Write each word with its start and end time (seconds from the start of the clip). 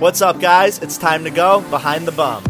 What's 0.00 0.20
up, 0.20 0.40
guys? 0.40 0.80
It's 0.80 0.98
time 0.98 1.22
to 1.22 1.30
go 1.30 1.60
behind 1.70 2.04
the 2.04 2.10
bum. 2.10 2.42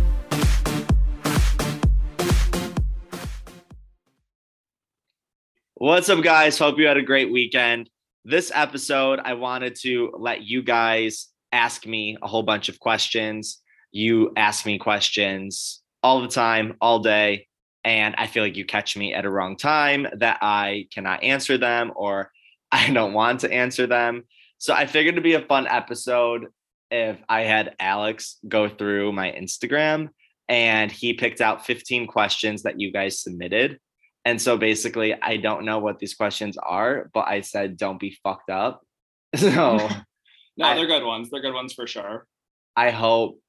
What's 5.74 6.08
up, 6.08 6.24
guys? 6.24 6.58
Hope 6.58 6.78
you 6.78 6.86
had 6.86 6.96
a 6.96 7.02
great 7.02 7.30
weekend. 7.30 7.90
This 8.24 8.50
episode, 8.54 9.20
I 9.22 9.34
wanted 9.34 9.74
to 9.82 10.14
let 10.18 10.42
you 10.42 10.62
guys 10.62 11.28
ask 11.52 11.86
me 11.86 12.16
a 12.22 12.26
whole 12.26 12.42
bunch 12.42 12.70
of 12.70 12.80
questions. 12.80 13.60
You 13.92 14.32
ask 14.38 14.64
me 14.64 14.78
questions 14.78 15.82
all 16.02 16.22
the 16.22 16.28
time, 16.28 16.78
all 16.80 17.00
day. 17.00 17.46
And 17.84 18.14
I 18.16 18.26
feel 18.26 18.42
like 18.42 18.56
you 18.56 18.64
catch 18.64 18.96
me 18.96 19.12
at 19.12 19.26
a 19.26 19.30
wrong 19.30 19.58
time 19.58 20.06
that 20.16 20.38
I 20.40 20.88
cannot 20.90 21.22
answer 21.22 21.58
them 21.58 21.92
or 21.94 22.32
I 22.72 22.88
don't 22.90 23.12
want 23.12 23.40
to 23.40 23.52
answer 23.52 23.86
them. 23.86 24.24
So 24.56 24.72
I 24.72 24.86
figured 24.86 25.12
it'd 25.12 25.22
be 25.22 25.34
a 25.34 25.42
fun 25.42 25.66
episode 25.66 26.46
if 26.94 27.18
I 27.28 27.40
had 27.40 27.74
Alex 27.80 28.38
go 28.46 28.68
through 28.68 29.10
my 29.12 29.32
Instagram 29.32 30.10
and 30.48 30.92
he 30.92 31.12
picked 31.12 31.40
out 31.40 31.66
15 31.66 32.06
questions 32.06 32.62
that 32.62 32.78
you 32.78 32.92
guys 32.92 33.20
submitted. 33.20 33.80
And 34.24 34.40
so 34.40 34.56
basically, 34.56 35.12
I 35.20 35.38
don't 35.38 35.64
know 35.64 35.80
what 35.80 35.98
these 35.98 36.14
questions 36.14 36.56
are, 36.56 37.10
but 37.12 37.26
I 37.26 37.40
said, 37.40 37.76
don't 37.76 37.98
be 37.98 38.16
fucked 38.22 38.50
up. 38.50 38.80
So 39.36 39.50
no, 40.56 40.66
I- 40.66 40.76
they're 40.76 40.86
good 40.86 41.04
ones. 41.04 41.30
They're 41.30 41.42
good 41.42 41.52
ones 41.52 41.72
for 41.72 41.88
sure. 41.88 42.28
I 42.76 42.90
hope 42.90 43.40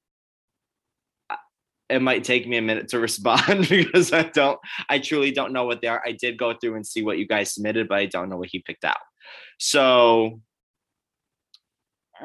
uh, 1.29 1.35
it 1.87 2.01
might 2.01 2.23
take 2.23 2.47
me 2.47 2.57
a 2.57 2.63
minute 2.63 2.87
to 2.89 2.99
respond 3.07 3.69
because 3.69 4.11
I 4.11 4.23
don't, 4.23 4.59
I 4.89 4.97
truly 4.97 5.29
don't 5.31 5.53
know 5.53 5.65
what 5.65 5.81
they 5.81 5.87
are. 5.87 6.01
I 6.03 6.13
did 6.13 6.39
go 6.39 6.55
through 6.55 6.77
and 6.77 6.87
see 6.87 7.03
what 7.03 7.19
you 7.19 7.27
guys 7.27 7.53
submitted, 7.53 7.87
but 7.87 7.99
I 7.99 8.07
don't 8.07 8.29
know 8.29 8.37
what 8.37 8.49
he 8.49 8.57
picked 8.65 8.85
out. 8.85 8.97
So, 9.59 10.41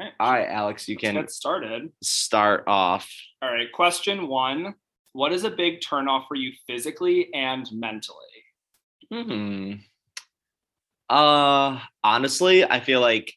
right. 0.03 0.13
all 0.19 0.31
right, 0.31 0.47
Alex, 0.47 0.87
you 0.87 0.95
Let's 0.95 1.01
can 1.01 1.15
get 1.15 1.31
started. 1.31 1.89
start 2.03 2.63
off. 2.67 3.09
All 3.41 3.51
right. 3.51 3.71
Question 3.71 4.27
one 4.27 4.75
What 5.13 5.31
is 5.33 5.43
a 5.43 5.51
big 5.51 5.81
turnoff 5.81 6.27
for 6.27 6.35
you 6.35 6.51
physically 6.67 7.29
and 7.33 7.67
mentally? 7.71 8.17
Hmm. 9.11 9.73
Uh, 11.09 11.79
honestly, 12.03 12.63
I 12.63 12.79
feel 12.79 13.01
like 13.01 13.33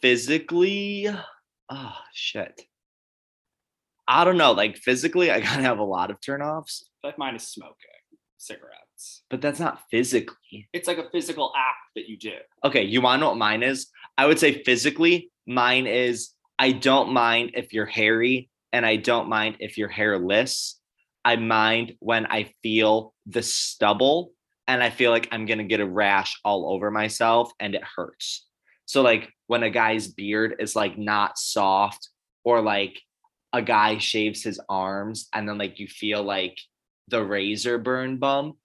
physically, 0.00 1.08
oh 1.68 1.96
shit. 2.14 2.62
I 4.08 4.24
don't 4.24 4.38
know. 4.38 4.52
Like 4.52 4.76
physically, 4.78 5.30
I 5.30 5.40
gotta 5.46 5.62
have 5.62 5.78
a 5.78 5.84
lot 5.84 6.10
of 6.10 6.20
turnoffs, 6.20 6.82
like 7.04 7.18
mine 7.18 7.36
is 7.36 7.46
smoking 7.46 7.74
cigarettes. 8.38 9.22
but 9.28 9.40
that's 9.40 9.58
not 9.60 9.82
physically. 9.90 10.68
It's 10.72 10.86
like 10.86 10.98
a 10.98 11.10
physical 11.10 11.52
act 11.56 11.78
that 11.96 12.08
you 12.08 12.16
do. 12.16 12.32
Okay, 12.64 12.84
you 12.84 13.00
want 13.00 13.18
to 13.18 13.20
know 13.22 13.28
what 13.30 13.38
mine 13.38 13.62
is? 13.62 13.88
I 14.16 14.26
would 14.26 14.38
say 14.38 14.62
physically, 14.62 15.30
mine 15.46 15.86
is 15.86 16.30
I 16.58 16.72
don't 16.72 17.12
mind 17.12 17.52
if 17.54 17.72
you're 17.72 17.86
hairy 17.86 18.50
and 18.72 18.84
I 18.84 18.96
don't 18.96 19.28
mind 19.28 19.56
if 19.60 19.78
you're 19.78 19.88
hairless. 19.88 20.80
I 21.24 21.36
mind 21.36 21.94
when 21.98 22.26
I 22.26 22.52
feel 22.62 23.14
the 23.26 23.42
stubble 23.42 24.32
and 24.68 24.82
I 24.82 24.90
feel 24.90 25.10
like 25.10 25.28
I'm 25.32 25.46
going 25.46 25.58
to 25.58 25.64
get 25.64 25.80
a 25.80 25.86
rash 25.86 26.38
all 26.44 26.72
over 26.72 26.90
myself 26.90 27.52
and 27.60 27.74
it 27.74 27.82
hurts. 27.96 28.46
So, 28.84 29.02
like 29.02 29.30
when 29.46 29.62
a 29.62 29.70
guy's 29.70 30.08
beard 30.08 30.56
is 30.58 30.76
like 30.76 30.96
not 30.96 31.38
soft 31.38 32.08
or 32.44 32.60
like 32.60 33.00
a 33.52 33.62
guy 33.62 33.98
shaves 33.98 34.42
his 34.42 34.60
arms 34.68 35.28
and 35.32 35.48
then 35.48 35.58
like 35.58 35.78
you 35.78 35.88
feel 35.88 36.22
like 36.22 36.58
the 37.08 37.24
razor 37.24 37.78
burn 37.78 38.18
bump, 38.18 38.56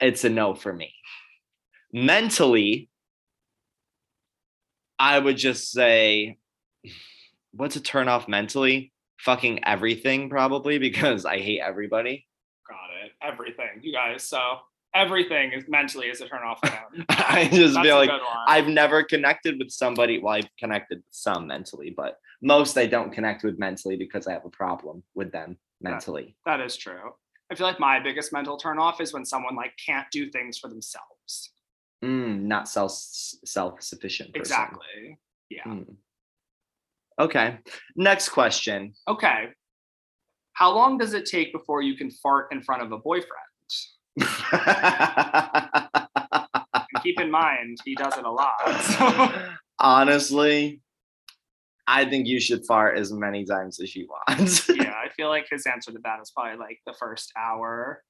it's 0.00 0.24
a 0.24 0.28
no 0.28 0.54
for 0.54 0.72
me. 0.72 0.92
Mentally, 1.92 2.88
I 4.98 5.18
would 5.18 5.36
just 5.36 5.70
say, 5.70 6.38
what's 7.52 7.76
a 7.76 7.80
turn 7.80 8.08
off 8.08 8.28
mentally? 8.28 8.92
Fucking 9.20 9.64
everything, 9.64 10.28
probably, 10.28 10.78
because 10.78 11.24
I 11.24 11.38
hate 11.38 11.60
everybody. 11.60 12.26
Got 12.68 13.04
it. 13.04 13.12
Everything, 13.22 13.80
you 13.82 13.92
guys. 13.92 14.22
So 14.22 14.58
everything 14.94 15.52
is 15.52 15.64
mentally 15.68 16.06
is 16.08 16.20
a 16.20 16.28
turn 16.28 16.42
off. 16.42 16.60
I 17.08 17.48
just 17.52 17.74
That's 17.74 17.86
feel 17.86 17.96
like. 17.96 18.10
I've 18.46 18.68
never 18.68 19.02
connected 19.02 19.58
with 19.58 19.70
somebody. 19.70 20.18
Well, 20.18 20.34
I've 20.34 20.48
connected 20.58 20.98
with 20.98 21.14
some 21.14 21.46
mentally, 21.46 21.90
but 21.90 22.18
most 22.42 22.76
I 22.78 22.86
don't 22.86 23.12
connect 23.12 23.44
with 23.44 23.58
mentally 23.58 23.96
because 23.96 24.26
I 24.26 24.32
have 24.32 24.44
a 24.44 24.50
problem 24.50 25.02
with 25.14 25.32
them 25.32 25.58
mentally. 25.80 26.36
That 26.46 26.60
is 26.60 26.76
true. 26.76 27.12
I 27.50 27.54
feel 27.54 27.66
like 27.66 27.80
my 27.80 27.98
biggest 27.98 28.32
mental 28.32 28.56
turn 28.56 28.78
off 28.78 29.00
is 29.00 29.12
when 29.12 29.24
someone 29.24 29.56
like 29.56 29.72
can't 29.84 30.06
do 30.10 30.30
things 30.30 30.58
for 30.58 30.68
themselves. 30.68 31.50
Mm, 32.04 32.42
not 32.42 32.68
self 32.68 32.92
self 32.92 33.82
sufficient. 33.82 34.30
Exactly. 34.34 35.18
Yeah. 35.50 35.64
Hmm. 35.64 35.82
Okay. 37.18 37.58
Next 37.96 38.28
question. 38.28 38.94
Okay. 39.08 39.48
How 40.52 40.74
long 40.74 40.98
does 40.98 41.14
it 41.14 41.26
take 41.26 41.52
before 41.52 41.82
you 41.82 41.96
can 41.96 42.10
fart 42.10 42.48
in 42.52 42.62
front 42.62 42.82
of 42.82 42.92
a 42.92 42.98
boyfriend? 42.98 43.32
And 46.92 47.02
keep 47.02 47.20
in 47.20 47.30
mind, 47.30 47.78
he 47.84 47.94
does 47.94 48.16
it 48.16 48.24
a 48.24 48.30
lot. 48.30 48.58
So 48.80 49.32
Honestly, 49.78 50.80
I 51.86 52.04
think 52.04 52.26
you 52.26 52.40
should 52.40 52.66
fart 52.66 52.98
as 52.98 53.12
many 53.12 53.44
times 53.44 53.80
as 53.80 53.94
you 53.94 54.08
want. 54.08 54.68
yeah, 54.76 54.92
I 54.92 55.08
feel 55.16 55.28
like 55.28 55.46
his 55.50 55.66
answer 55.66 55.92
to 55.92 55.98
that 56.04 56.20
is 56.20 56.30
probably 56.30 56.58
like 56.58 56.80
the 56.86 56.94
first 56.98 57.32
hour. 57.36 58.02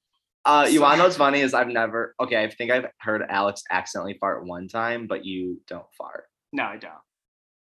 Uh, 0.44 0.66
you 0.70 0.80
want 0.80 0.94
to 0.94 0.98
know 0.98 1.04
what's 1.04 1.16
funny 1.16 1.40
is 1.40 1.52
I've 1.52 1.68
never. 1.68 2.14
Okay, 2.20 2.42
I 2.42 2.48
think 2.48 2.70
I've 2.70 2.86
heard 3.00 3.22
Alex 3.28 3.62
accidentally 3.70 4.16
fart 4.18 4.46
one 4.46 4.68
time, 4.68 5.06
but 5.06 5.24
you 5.24 5.60
don't 5.68 5.86
fart. 5.96 6.24
No, 6.52 6.64
I 6.64 6.76
don't. 6.76 6.92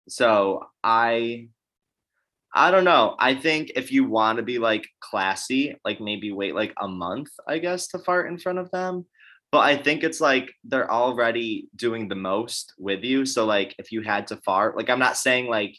So 0.07 0.65
I, 0.83 1.49
I 2.53 2.71
don't 2.71 2.85
know. 2.85 3.15
I 3.19 3.35
think 3.35 3.73
if 3.75 3.91
you 3.91 4.05
want 4.07 4.37
to 4.37 4.43
be 4.43 4.57
like 4.57 4.87
classy, 5.01 5.75
like 5.83 5.99
maybe 5.99 6.31
wait 6.31 6.55
like 6.55 6.73
a 6.79 6.87
month, 6.87 7.29
I 7.47 7.57
guess, 7.59 7.87
to 7.89 7.99
fart 7.99 8.31
in 8.31 8.37
front 8.37 8.59
of 8.59 8.71
them. 8.71 9.05
But 9.51 9.59
I 9.59 9.77
think 9.77 10.03
it's 10.03 10.21
like 10.21 10.51
they're 10.63 10.91
already 10.91 11.69
doing 11.75 12.07
the 12.07 12.15
most 12.15 12.73
with 12.77 13.03
you. 13.03 13.25
So 13.25 13.45
like 13.45 13.75
if 13.79 13.91
you 13.91 14.01
had 14.01 14.27
to 14.27 14.37
fart, 14.37 14.77
like 14.77 14.89
I'm 14.89 14.99
not 14.99 15.17
saying 15.17 15.47
like 15.47 15.77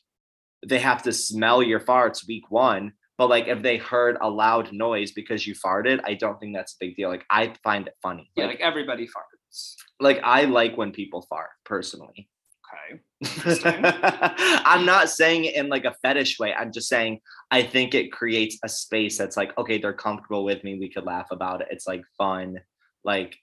they 0.66 0.78
have 0.78 1.02
to 1.04 1.12
smell 1.12 1.62
your 1.62 1.80
farts 1.80 2.26
week 2.26 2.50
one, 2.50 2.92
but 3.18 3.28
like 3.28 3.48
if 3.48 3.62
they 3.62 3.76
heard 3.76 4.16
a 4.20 4.30
loud 4.30 4.72
noise 4.72 5.10
because 5.10 5.46
you 5.46 5.54
farted, 5.54 6.00
I 6.04 6.14
don't 6.14 6.38
think 6.40 6.54
that's 6.54 6.74
a 6.74 6.76
big 6.80 6.96
deal. 6.96 7.10
Like 7.10 7.26
I 7.28 7.52
find 7.64 7.86
it 7.88 7.94
funny. 8.00 8.30
Yeah, 8.36 8.44
Like, 8.46 8.54
like 8.60 8.60
everybody 8.66 9.06
farts. 9.06 9.74
like 10.00 10.20
I 10.22 10.44
like 10.44 10.76
when 10.78 10.92
people 10.92 11.22
fart 11.28 11.50
personally. 11.64 12.28
Okay. 12.70 13.00
I'm 14.64 14.86
not 14.86 15.10
saying 15.10 15.46
it 15.46 15.56
in 15.56 15.68
like 15.68 15.84
a 15.84 15.94
fetish 16.02 16.38
way. 16.38 16.54
I'm 16.54 16.70
just 16.72 16.88
saying 16.88 17.20
I 17.50 17.62
think 17.62 17.94
it 17.94 18.12
creates 18.12 18.58
a 18.64 18.68
space 18.68 19.18
that's 19.18 19.36
like, 19.36 19.56
okay, 19.58 19.78
they're 19.78 19.92
comfortable 19.92 20.44
with 20.44 20.62
me. 20.62 20.78
We 20.78 20.88
could 20.88 21.04
laugh 21.04 21.28
about 21.32 21.60
it. 21.60 21.68
It's 21.70 21.88
like 21.88 22.02
fun. 22.16 22.58
Like 23.04 23.36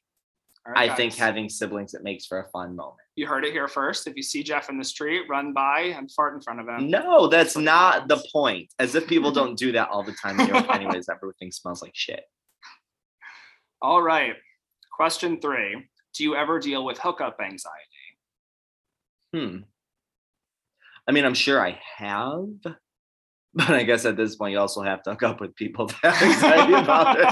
right, 0.65 0.89
I 0.89 0.95
think 0.95 1.15
having 1.15 1.49
siblings 1.49 1.93
it 1.93 2.03
makes 2.03 2.25
for 2.25 2.39
a 2.39 2.47
fun 2.49 2.75
moment. 2.75 2.99
You 3.15 3.25
heard 3.25 3.45
it 3.45 3.53
here 3.53 3.67
first. 3.67 4.07
If 4.07 4.15
you 4.15 4.23
see 4.23 4.43
Jeff 4.43 4.69
in 4.69 4.77
the 4.77 4.83
street, 4.83 5.23
run 5.29 5.53
by 5.53 5.93
and 5.95 6.11
fart 6.11 6.35
in 6.35 6.41
front 6.41 6.59
of 6.59 6.67
him. 6.67 6.89
No, 6.89 7.27
that's 7.27 7.55
not 7.55 8.09
the 8.09 8.21
point. 8.31 8.69
As 8.77 8.93
if 8.95 9.07
people 9.07 9.31
don't 9.39 9.57
do 9.57 9.71
that 9.71 9.89
all 9.89 10.03
the 10.03 10.15
time 10.21 10.39
in 10.39 10.53
anyways. 10.69 11.07
Everything 11.09 11.51
smells 11.51 11.81
like 11.81 11.95
shit. 11.95 12.23
All 13.81 14.01
right. 14.01 14.35
Question 14.91 15.39
three. 15.39 15.87
Do 16.13 16.23
you 16.23 16.35
ever 16.35 16.59
deal 16.59 16.85
with 16.85 16.97
hookup 16.97 17.37
anxiety? 17.41 17.73
Hmm. 19.33 19.57
I 21.07 21.11
mean, 21.11 21.25
I'm 21.25 21.33
sure 21.33 21.61
I 21.61 21.79
have, 21.97 22.47
but 23.53 23.69
I 23.69 23.83
guess 23.83 24.05
at 24.05 24.17
this 24.17 24.35
point 24.35 24.53
you 24.53 24.59
also 24.59 24.81
have 24.81 25.03
to 25.03 25.11
hook 25.11 25.23
up 25.23 25.39
with 25.39 25.55
people 25.55 25.87
that 25.87 26.03
are 26.03 26.29
excited 26.29 26.75
about 26.75 27.17
it. 27.19 27.27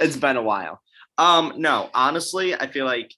it's 0.00 0.16
been 0.16 0.36
a 0.36 0.42
while. 0.42 0.80
Um, 1.18 1.54
no, 1.56 1.90
honestly, 1.94 2.54
I 2.54 2.68
feel 2.68 2.86
like 2.86 3.12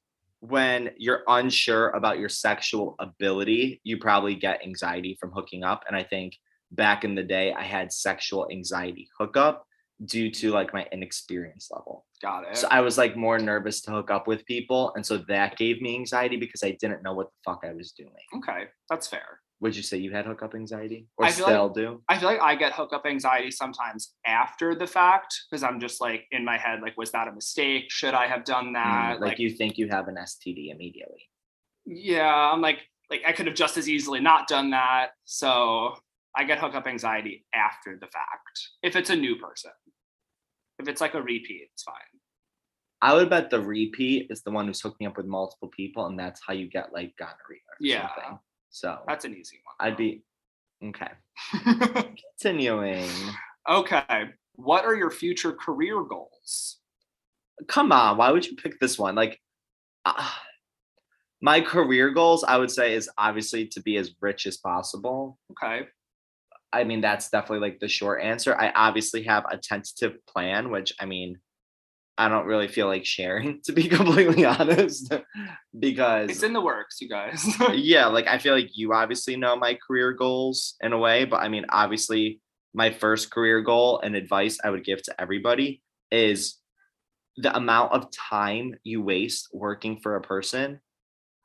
when 0.49 0.91
you're 0.98 1.22
unsure 1.27 1.89
about 1.91 2.18
your 2.18 2.28
sexual 2.28 2.97
ability, 2.98 3.80
you 3.83 3.98
probably 3.98 4.34
get 4.34 4.63
anxiety 4.63 5.16
from 5.18 5.30
hooking 5.33 5.65
up. 5.65 5.84
And 5.89 5.97
I 5.97 6.03
think 6.03 6.36
back 6.71 7.04
in 7.04 7.15
the 7.15 7.22
day, 7.22 7.53
I 7.53 7.63
had 7.63 7.92
sexual 7.92 8.47
anxiety 8.51 9.09
hookup 9.18 9.66
due 10.04 10.30
to 10.30 10.51
like 10.51 10.74
my 10.74 10.86
inexperience 10.92 11.71
level. 11.71 12.04
Got 12.21 12.45
it. 12.48 12.57
So 12.59 12.68
I 12.71 12.80
was 12.80 12.98
like 12.98 13.16
more 13.16 13.39
nervous 13.39 13.80
to 13.83 13.92
hook 13.92 14.10
up 14.10 14.27
with 14.27 14.45
people. 14.45 14.92
And 14.97 15.07
so 15.07 15.18
that 15.28 15.57
gave 15.57 15.80
me 15.80 15.95
anxiety 15.95 16.36
because 16.36 16.63
I 16.63 16.72
didn't 16.72 17.03
know 17.03 17.15
what 17.15 17.28
the 17.28 17.51
fuck 17.51 17.65
I 17.65 17.72
was 17.72 17.92
doing. 17.92 18.10
okay, 18.36 18.65
that's 18.91 19.07
fair. 19.07 19.41
Would 19.60 19.77
you 19.77 19.83
say 19.83 19.97
you 19.98 20.10
had 20.12 20.27
hookup 20.27 20.54
anxiety 20.54 21.06
or 21.16 21.24
I 21.27 21.30
feel 21.30 21.45
like- 21.47 21.53
still 21.54 21.68
do? 21.71 22.03
I 22.09 22.18
feel 22.18 22.28
like 22.28 22.41
I 22.41 22.54
get 22.54 22.72
hookup 22.72 23.06
anxiety 23.06 23.51
sometimes 23.51 24.15
after 24.27 24.74
the 24.74 24.86
fact 24.86 25.34
because 25.51 25.62
I'm 25.62 25.80
just 25.80 26.01
like 26.01 26.27
in 26.33 26.45
my 26.45 26.59
head, 26.59 26.80
like, 26.83 26.97
was 26.98 27.12
that 27.12 27.28
a 27.28 27.33
mistake? 27.33 27.84
Should 27.91 28.15
I 28.15 28.27
have 28.27 28.45
done 28.45 28.66
Mm, 28.68 28.72
that? 28.74 29.21
like, 29.21 29.39
you 29.39 29.51
think 29.51 29.78
you 29.78 29.89
have 29.89 30.09
an 30.09 30.16
STD 30.16 30.71
immediately. 30.71 31.28
yeah, 31.86 32.33
I'm 32.34 32.60
like, 32.60 32.80
like 33.10 33.22
I 33.27 33.33
could 33.33 33.47
have 33.47 33.54
just 33.54 33.77
as 33.77 33.89
easily 33.89 34.21
not 34.21 34.48
done 34.48 34.71
that. 34.71 35.10
So 35.24 35.97
I 36.36 36.45
get 36.45 36.59
hookup 36.59 36.86
anxiety 36.86 37.47
after 37.54 37.97
the 38.01 38.06
fact 38.09 38.68
if 38.83 38.97
it's 38.97 39.10
a 39.10 39.16
new 39.16 39.36
person. 39.36 39.71
If 40.80 40.89
it's 40.89 41.01
like 41.01 41.15
a 41.15 41.22
repeat, 41.22 41.68
it's 41.72 41.84
fine. 41.84 41.95
I 43.01 43.15
would 43.15 43.30
bet 43.30 43.51
the 43.51 43.60
repeat 43.60 44.27
is 44.30 44.42
the 44.42 44.51
one 44.51 44.66
who's 44.66 44.80
hooking 44.80 45.06
up 45.06 45.16
with 45.16 45.27
multiple 45.27 45.68
people, 45.68 46.06
and 46.06 46.18
that's 46.18 46.41
how 46.45 46.53
you 46.54 46.68
get 46.68 46.92
like 46.92 47.15
gonorrhea. 47.16 47.60
Or 47.71 47.77
Yeah. 47.80 48.09
Something. 48.15 48.39
So 48.74 48.98
That's 49.06 49.24
an 49.24 49.36
easy 49.36 49.60
one. 49.65 49.88
I'd 49.88 49.97
be 49.97 50.22
okay. 50.84 51.12
Continuing. 52.41 53.09
okay. 53.71 54.30
What 54.56 54.84
are 54.84 54.97
your 54.97 55.12
future 55.12 55.53
career 55.53 56.03
goals? 56.03 56.80
Come 57.68 57.92
on, 57.92 58.16
why 58.16 58.32
would 58.32 58.44
you 58.44 58.56
pick 58.56 58.80
this 58.80 58.98
one? 58.98 59.15
Like, 59.15 59.41
uh, 60.04 60.28
my 61.41 61.60
career 61.60 62.10
goals, 62.10 62.42
I 62.42 62.59
would 62.59 62.71
say, 62.71 62.94
is 62.94 63.09
obviously 63.16 63.68
to 63.68 63.80
be 63.80 63.97
as 63.97 64.10
rich 64.21 64.44
as 64.44 64.56
possible. 64.56 65.38
Okay. 65.53 65.86
I 66.72 66.82
mean, 66.82 67.00
that's 67.00 67.30
definitely 67.30 67.68
like 67.68 67.78
the 67.78 67.86
short 67.86 68.24
answer. 68.24 68.56
I 68.60 68.72
obviously 68.74 69.22
have 69.22 69.44
a 69.48 69.56
tentative 69.56 70.15
plan, 70.27 70.72
which 70.72 70.92
I 70.98 71.06
mean, 71.06 71.38
I 72.16 72.28
don't 72.28 72.47
really 72.47 72.69
feel 72.69 72.87
like 72.87 73.05
sharing, 73.05 73.61
to 73.65 73.72
be 73.72 73.89
completely 73.89 74.45
honest, 74.45 75.13
because 75.78 76.31
It's 76.31 76.43
in 76.43 76.53
the 76.53 76.61
works, 76.61 77.01
you 77.01 77.09
guys. 77.09 77.45
Uh, 77.61 77.72
yeah, 77.72 78.07
like 78.07 78.27
I 78.27 78.39
feel 78.39 78.55
like 78.55 78.71
you 78.75 78.93
obviously 78.93 79.37
know 79.37 79.57
my 79.57 79.78
career 79.87 80.13
goals 80.13 80.77
in 80.81 80.93
a 80.93 80.99
way, 80.99 81.25
but 81.25 81.39
I 81.39 81.49
mean, 81.49 81.66
obviously, 81.69 82.41
my 82.72 82.91
first 82.91 83.31
career 83.31 83.61
goal 83.61 84.01
and 84.01 84.16
advice 84.16 84.59
I 84.65 84.71
would 84.71 84.84
give 84.84 85.03
to 85.05 85.21
everybody 85.21 85.83
is 86.11 86.59
the 87.37 87.57
amount 87.57 87.93
of 87.93 88.11
time 88.11 88.75
you 88.84 89.03
waste 89.03 89.49
working 89.53 89.99
for 90.01 90.16
a 90.16 90.21
person, 90.21 90.81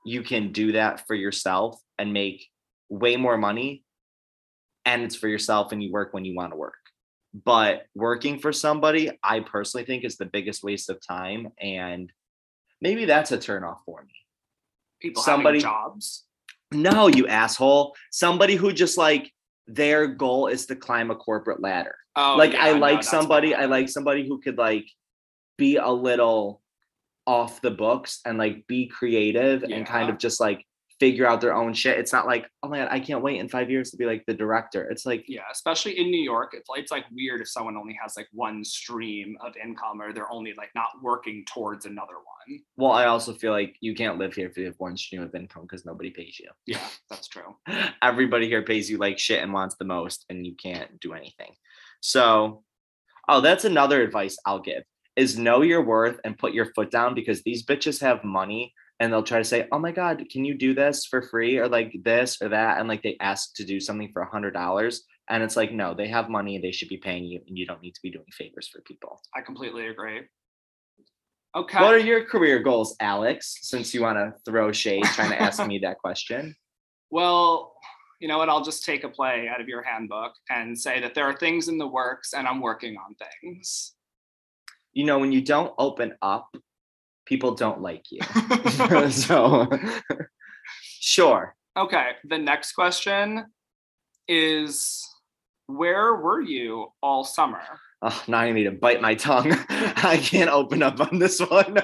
you 0.05 0.23
can 0.23 0.51
do 0.51 0.73
that 0.73 1.05
for 1.07 1.15
yourself 1.15 1.79
and 1.97 2.13
make 2.13 2.47
way 2.89 3.15
more 3.15 3.37
money. 3.37 3.83
And 4.85 5.03
it's 5.03 5.15
for 5.15 5.27
yourself 5.27 5.71
and 5.71 5.83
you 5.83 5.91
work 5.91 6.13
when 6.13 6.25
you 6.25 6.35
want 6.35 6.51
to 6.51 6.57
work. 6.57 6.73
But 7.33 7.83
working 7.95 8.39
for 8.39 8.51
somebody, 8.51 9.11
I 9.23 9.41
personally 9.41 9.85
think 9.85 10.03
is 10.03 10.17
the 10.17 10.25
biggest 10.25 10.63
waste 10.63 10.89
of 10.89 10.99
time. 11.05 11.49
And 11.59 12.11
maybe 12.81 13.05
that's 13.05 13.31
a 13.31 13.37
turnoff 13.37 13.79
for 13.85 14.01
me. 14.03 14.13
People 15.01 15.23
Somebody- 15.23 15.59
jobs. 15.59 16.25
No, 16.71 17.07
you 17.07 17.27
asshole. 17.27 17.95
Somebody 18.11 18.55
who 18.55 18.71
just 18.71 18.97
like 18.97 19.31
their 19.65 20.07
goal 20.07 20.47
is 20.47 20.67
to 20.67 20.75
climb 20.75 21.09
a 21.09 21.15
corporate 21.15 21.61
ladder. 21.61 21.95
Oh, 22.15 22.35
like 22.37 22.53
yeah, 22.53 22.65
I 22.65 22.71
like 22.73 22.97
that's 22.97 23.09
somebody. 23.09 23.55
I 23.55 23.65
like 23.65 23.89
somebody 23.89 24.27
who 24.27 24.39
could 24.39 24.57
like 24.57 24.85
be 25.57 25.77
a 25.77 25.89
little 25.89 26.61
off 27.25 27.61
the 27.61 27.71
books 27.71 28.21
and 28.25 28.37
like 28.37 28.65
be 28.67 28.87
creative 28.87 29.63
and 29.63 29.85
kind 29.85 30.09
of 30.09 30.17
just 30.17 30.39
like 30.39 30.65
figure 30.99 31.25
out 31.25 31.41
their 31.41 31.55
own 31.55 31.73
shit. 31.73 31.97
It's 31.97 32.13
not 32.13 32.27
like, 32.27 32.47
oh 32.63 32.69
my 32.69 32.79
god, 32.79 32.89
I 32.91 32.99
can't 32.99 33.21
wait 33.21 33.39
in 33.39 33.47
five 33.47 33.69
years 33.69 33.91
to 33.91 33.97
be 33.97 34.05
like 34.05 34.25
the 34.25 34.33
director. 34.33 34.89
It's 34.89 35.05
like, 35.05 35.25
Yeah, 35.27 35.43
especially 35.51 35.99
in 35.99 36.11
New 36.11 36.21
York, 36.21 36.51
it's 36.53 36.69
like, 36.69 36.79
it's 36.79 36.91
like 36.91 37.05
weird 37.11 37.41
if 37.41 37.49
someone 37.49 37.77
only 37.77 37.97
has 38.01 38.15
like 38.17 38.27
one 38.31 38.63
stream 38.63 39.37
of 39.41 39.53
income 39.57 40.01
or 40.01 40.13
they're 40.13 40.31
only 40.31 40.53
like 40.57 40.71
not 40.75 40.89
working 41.01 41.45
towards 41.45 41.85
another 41.85 42.15
one. 42.15 42.59
well, 42.77 42.91
I 42.91 43.05
also 43.05 43.33
feel 43.33 43.51
like 43.51 43.77
you 43.79 43.95
can't 43.95 44.17
live 44.17 44.33
here 44.33 44.47
if 44.47 44.57
you 44.57 44.65
have 44.65 44.79
one 44.79 44.97
stream 44.97 45.21
of 45.21 45.33
income 45.35 45.63
because 45.63 45.85
nobody 45.85 46.09
pays 46.09 46.39
you. 46.39 46.49
Yeah, 46.65 46.85
that's 47.09 47.27
true. 47.27 47.55
everybody 48.01 48.47
here 48.47 48.63
pays 48.63 48.89
you 48.89 48.97
like 48.97 49.19
shit 49.19 49.41
and 49.41 49.53
wants 49.53 49.75
the 49.75 49.85
most 49.85 50.25
and 50.29 50.45
you 50.45 50.55
can't 50.55 50.99
do 50.99 51.13
anything 51.13 51.53
so 52.01 52.63
oh 53.27 53.41
that's 53.41 53.65
another 53.65 54.01
advice 54.01 54.37
i'll 54.45 54.59
give 54.59 54.83
is 55.15 55.37
know 55.37 55.61
your 55.61 55.83
worth 55.83 56.19
and 56.23 56.37
put 56.37 56.53
your 56.53 56.71
foot 56.73 56.91
down 56.91 57.13
because 57.13 57.41
these 57.43 57.65
bitches 57.65 57.99
have 58.01 58.23
money 58.23 58.73
and 58.99 59.11
they'll 59.11 59.23
try 59.23 59.37
to 59.37 59.43
say 59.43 59.67
oh 59.71 59.79
my 59.79 59.91
god 59.91 60.23
can 60.31 60.45
you 60.45 60.57
do 60.57 60.73
this 60.73 61.05
for 61.05 61.21
free 61.21 61.57
or 61.57 61.67
like 61.67 61.93
this 62.03 62.41
or 62.41 62.49
that 62.49 62.79
and 62.79 62.87
like 62.87 63.03
they 63.03 63.17
ask 63.19 63.53
to 63.55 63.63
do 63.63 63.79
something 63.79 64.09
for 64.11 64.21
a 64.21 64.29
hundred 64.29 64.51
dollars 64.51 65.03
and 65.29 65.43
it's 65.43 65.55
like 65.55 65.71
no 65.71 65.93
they 65.93 66.07
have 66.07 66.29
money 66.29 66.57
they 66.57 66.71
should 66.71 66.89
be 66.89 66.97
paying 66.97 67.25
you 67.25 67.39
and 67.47 67.57
you 67.57 67.65
don't 67.65 67.81
need 67.81 67.95
to 67.95 68.01
be 68.01 68.11
doing 68.11 68.25
favors 68.31 68.67
for 68.67 68.81
people 68.81 69.21
I 69.35 69.41
completely 69.41 69.87
agree. 69.87 70.21
Okay. 71.55 71.81
what 71.81 71.95
are 71.95 71.99
your 71.99 72.25
career 72.25 72.59
goals 72.59 72.95
alex 72.99 73.57
since 73.61 73.93
you 73.93 74.01
want 74.01 74.17
to 74.17 74.33
throw 74.45 74.71
shade 74.71 75.03
trying 75.03 75.31
to 75.31 75.41
ask 75.41 75.65
me 75.65 75.79
that 75.79 75.97
question 75.97 76.55
Well, 77.11 77.73
you 78.19 78.27
know 78.27 78.37
what? 78.37 78.49
I'll 78.49 78.63
just 78.63 78.85
take 78.85 79.03
a 79.03 79.09
play 79.09 79.47
out 79.47 79.61
of 79.61 79.67
your 79.67 79.81
handbook 79.81 80.33
and 80.49 80.77
say 80.77 80.99
that 80.99 81.15
there 81.15 81.25
are 81.25 81.35
things 81.35 81.67
in 81.67 81.77
the 81.77 81.87
works 81.87 82.33
and 82.33 82.47
I'm 82.47 82.61
working 82.61 82.97
on 82.97 83.15
things. 83.15 83.93
you 84.93 85.05
know, 85.05 85.19
when 85.19 85.31
you 85.31 85.41
don't 85.41 85.73
open 85.77 86.13
up, 86.21 86.49
people 87.29 87.53
don't 87.55 87.79
like 87.81 88.05
you. 88.11 88.19
so, 89.11 89.67
sure. 90.99 91.55
okay. 91.77 92.11
The 92.27 92.37
next 92.39 92.73
question 92.73 93.45
is 94.27 95.01
Where 95.67 96.15
were 96.15 96.41
you 96.41 96.87
all 97.01 97.23
summer? 97.23 97.61
Oh, 98.01 98.23
now 98.27 98.39
I 98.39 98.51
need 98.51 98.63
to 98.63 98.71
bite 98.71 99.01
my 99.01 99.13
tongue. 99.15 99.51
I 99.69 100.19
can't 100.23 100.49
open 100.49 100.81
up 100.81 100.99
on 101.01 101.19
this 101.19 101.39
one. 101.39 101.77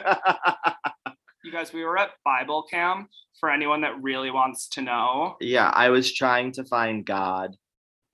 You 1.43 1.51
guys, 1.51 1.71
we 1.73 1.83
were 1.83 1.97
at 1.97 2.09
Bible 2.23 2.63
camp 2.71 3.09
for 3.39 3.51
anyone 3.51 3.81
that 3.81 4.01
really 4.01 4.31
wants 4.31 4.67
to 4.69 4.81
know. 4.81 5.35
yeah, 5.41 5.69
I 5.69 5.89
was 5.89 6.13
trying 6.13 6.53
to 6.53 6.63
find 6.63 7.05
God. 7.05 7.51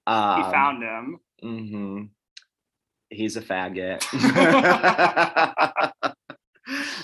He 0.08 0.12
Um, 0.14 0.52
found 0.52 0.84
him. 0.84 1.20
Mm-hmm. 1.44 2.04
He's 3.12 3.38
a 3.38 3.42
faggot. 3.42 4.02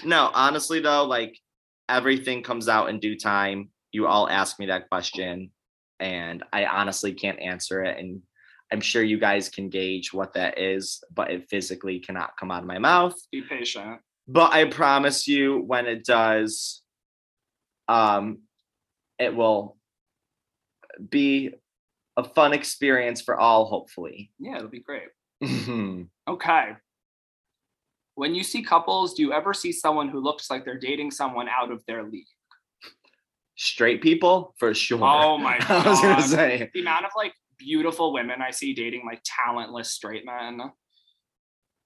No, 0.05 0.31
honestly 0.33 0.79
though, 0.79 1.05
like 1.05 1.37
everything 1.89 2.43
comes 2.43 2.67
out 2.67 2.89
in 2.89 2.99
due 2.99 3.17
time. 3.17 3.69
You 3.91 4.07
all 4.07 4.29
ask 4.29 4.59
me 4.59 4.67
that 4.67 4.89
question, 4.89 5.51
and 5.99 6.43
I 6.51 6.65
honestly 6.65 7.13
can't 7.13 7.39
answer 7.39 7.83
it. 7.83 7.97
And 7.97 8.21
I'm 8.71 8.81
sure 8.81 9.01
you 9.01 9.19
guys 9.19 9.49
can 9.49 9.69
gauge 9.69 10.13
what 10.13 10.33
that 10.33 10.59
is, 10.59 11.01
but 11.13 11.31
it 11.31 11.49
physically 11.49 11.99
cannot 11.99 12.37
come 12.37 12.51
out 12.51 12.61
of 12.61 12.67
my 12.67 12.79
mouth. 12.79 13.15
Be 13.31 13.41
patient. 13.41 13.99
But 14.27 14.51
I 14.51 14.65
promise 14.65 15.27
you, 15.27 15.59
when 15.59 15.87
it 15.87 16.03
does, 16.03 16.81
um, 17.87 18.39
it 19.17 19.33
will 19.33 19.77
be 21.09 21.51
a 22.17 22.23
fun 22.23 22.51
experience 22.51 23.21
for 23.21 23.37
all, 23.37 23.65
hopefully. 23.65 24.31
Yeah, 24.39 24.57
it'll 24.57 24.69
be 24.69 24.81
great. 24.81 25.09
Okay. 26.27 26.71
When 28.17 28.33
you 28.33 28.41
see 28.41 28.63
couples, 28.63 29.13
do 29.13 29.21
you 29.21 29.31
ever 29.31 29.53
see 29.53 29.71
someone 29.71 30.09
who 30.09 30.19
looks 30.19 30.49
like 30.49 30.65
they're 30.65 30.79
dating 30.79 31.11
someone 31.11 31.47
out 31.47 31.71
of 31.71 31.85
their 31.85 32.01
league? 32.01 32.25
Straight 33.57 34.01
people, 34.01 34.55
for 34.57 34.73
sure. 34.73 34.97
Oh 35.03 35.37
my 35.37 35.57
I 35.69 35.87
was 35.87 36.01
gonna 36.01 36.15
God. 36.15 36.23
say, 36.23 36.71
The 36.73 36.81
amount 36.81 37.05
of 37.05 37.11
like 37.15 37.33
beautiful 37.59 38.11
women 38.11 38.41
I 38.41 38.49
see 38.49 38.73
dating 38.73 39.03
like 39.05 39.21
talentless 39.23 39.91
straight 39.91 40.25
men. 40.25 40.59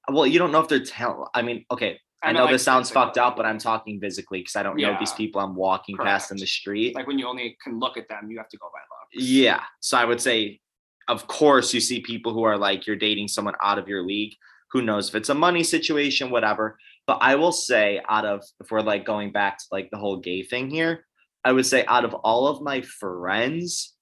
well, 0.10 0.26
you 0.26 0.40
don't 0.40 0.54
know 0.54 0.62
if 0.62 0.70
they're 0.70 0.80
talent. 0.80 1.30
I 1.34 1.42
mean, 1.42 1.66
okay, 1.70 2.00
I, 2.24 2.28
meant, 2.28 2.38
know 2.38 2.44
like, 2.46 2.54
this 2.54 2.64
sounds 2.64 2.90
fucked 2.90 3.18
up, 3.18 3.36
but 3.36 3.46
I'm 3.46 3.58
talking 3.58 4.00
physically 4.00 4.40
because 4.40 4.56
I 4.56 4.64
don't 4.64 4.78
know 4.78 4.96
these 5.02 5.12
people 5.12 5.42
I'm 5.42 5.54
walking 5.54 5.98
past 5.98 6.32
in 6.32 6.38
the 6.38 6.48
street. 6.48 6.96
Like 6.96 7.08
when 7.08 7.20
you 7.20 7.28
only 7.28 7.58
can 7.62 7.78
look 7.78 7.98
at 7.98 8.08
them, 8.08 8.32
you 8.32 8.38
have 8.38 8.48
to 8.50 8.58
go 8.58 8.70
by 8.72 8.80
looks. 8.80 9.28
Yeah. 9.30 9.64
So 9.82 9.98
I 9.98 10.06
would 10.06 10.22
say, 10.22 10.62
of 11.10 11.28
course, 11.28 11.74
you 11.74 11.82
see 11.82 12.00
people 12.00 12.34
who 12.34 12.44
are 12.44 12.58
like 12.58 12.88
you're 12.88 12.96
dating 12.96 13.28
someone 13.28 13.56
out 13.62 13.78
of 13.78 13.90
your 13.90 14.02
league. 14.02 14.34
Who 14.72 14.82
knows 14.82 15.10
if 15.10 15.16
it's 15.16 15.30
a 15.30 15.36
money 15.36 15.64
situation, 15.64 16.30
whatever. 16.30 16.78
But 17.08 17.20
I 17.22 17.36
will 17.36 17.52
say, 17.52 18.02
out 18.10 18.26
of 18.26 18.44
if 18.60 18.72
we're 18.72 18.82
like 18.82 19.06
going 19.06 19.32
back 19.32 19.58
to 19.58 19.66
like 19.72 19.90
the 19.92 19.98
whole 19.98 20.18
gay 20.20 20.44
thing 20.44 20.70
here, 20.70 21.06
I 21.44 21.52
would 21.52 21.66
say 21.66 21.86
out 21.88 22.06
of 22.06 22.14
all 22.14 22.48
of 22.48 22.62
my 22.62 22.82
friends, 22.82 23.96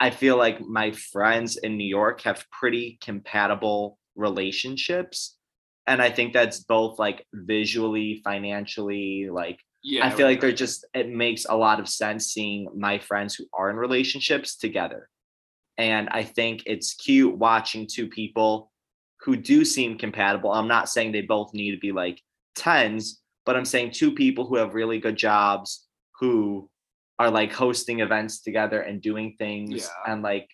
I 0.00 0.10
feel 0.10 0.36
like 0.36 0.60
my 0.60 0.92
friends 0.92 1.56
in 1.56 1.76
New 1.76 1.86
York 1.86 2.22
have 2.22 2.44
pretty 2.50 2.98
compatible 3.00 3.98
relationships. 4.14 5.36
And 5.86 6.02
I 6.02 6.10
think 6.10 6.32
that's 6.32 6.60
both 6.60 6.98
like 6.98 7.24
visually, 7.32 8.20
financially, 8.24 9.28
like 9.30 9.60
Yeah. 9.82 10.06
I 10.06 10.10
feel 10.10 10.26
like 10.26 10.40
they're 10.40 10.52
just 10.52 10.84
it 10.94 11.08
makes 11.08 11.46
a 11.48 11.54
lot 11.54 11.78
of 11.78 11.88
sense 11.88 12.26
seeing 12.26 12.68
my 12.74 12.98
friends 12.98 13.34
who 13.34 13.44
are 13.52 13.70
in 13.70 13.76
relationships 13.76 14.56
together. 14.56 15.08
And 15.78 16.08
I 16.10 16.24
think 16.24 16.62
it's 16.66 16.94
cute 16.94 17.36
watching 17.36 17.86
two 17.86 18.08
people 18.08 18.72
who 19.22 19.36
do 19.36 19.64
seem 19.64 19.98
compatible. 19.98 20.52
I'm 20.52 20.68
not 20.68 20.88
saying 20.88 21.12
they 21.12 21.22
both 21.22 21.52
need 21.54 21.72
to 21.72 21.78
be 21.78 21.92
like 21.92 22.20
tens, 22.54 23.20
but 23.44 23.56
I'm 23.56 23.64
saying 23.64 23.92
two 23.92 24.12
people 24.12 24.46
who 24.46 24.56
have 24.56 24.74
really 24.74 24.98
good 24.98 25.16
jobs 25.16 25.86
who 26.20 26.68
are 27.18 27.30
like 27.30 27.52
hosting 27.52 28.00
events 28.00 28.40
together 28.42 28.80
and 28.82 29.00
doing 29.00 29.34
things 29.38 29.70
Yeah. 29.88 30.12
and 30.12 30.22
like 30.22 30.48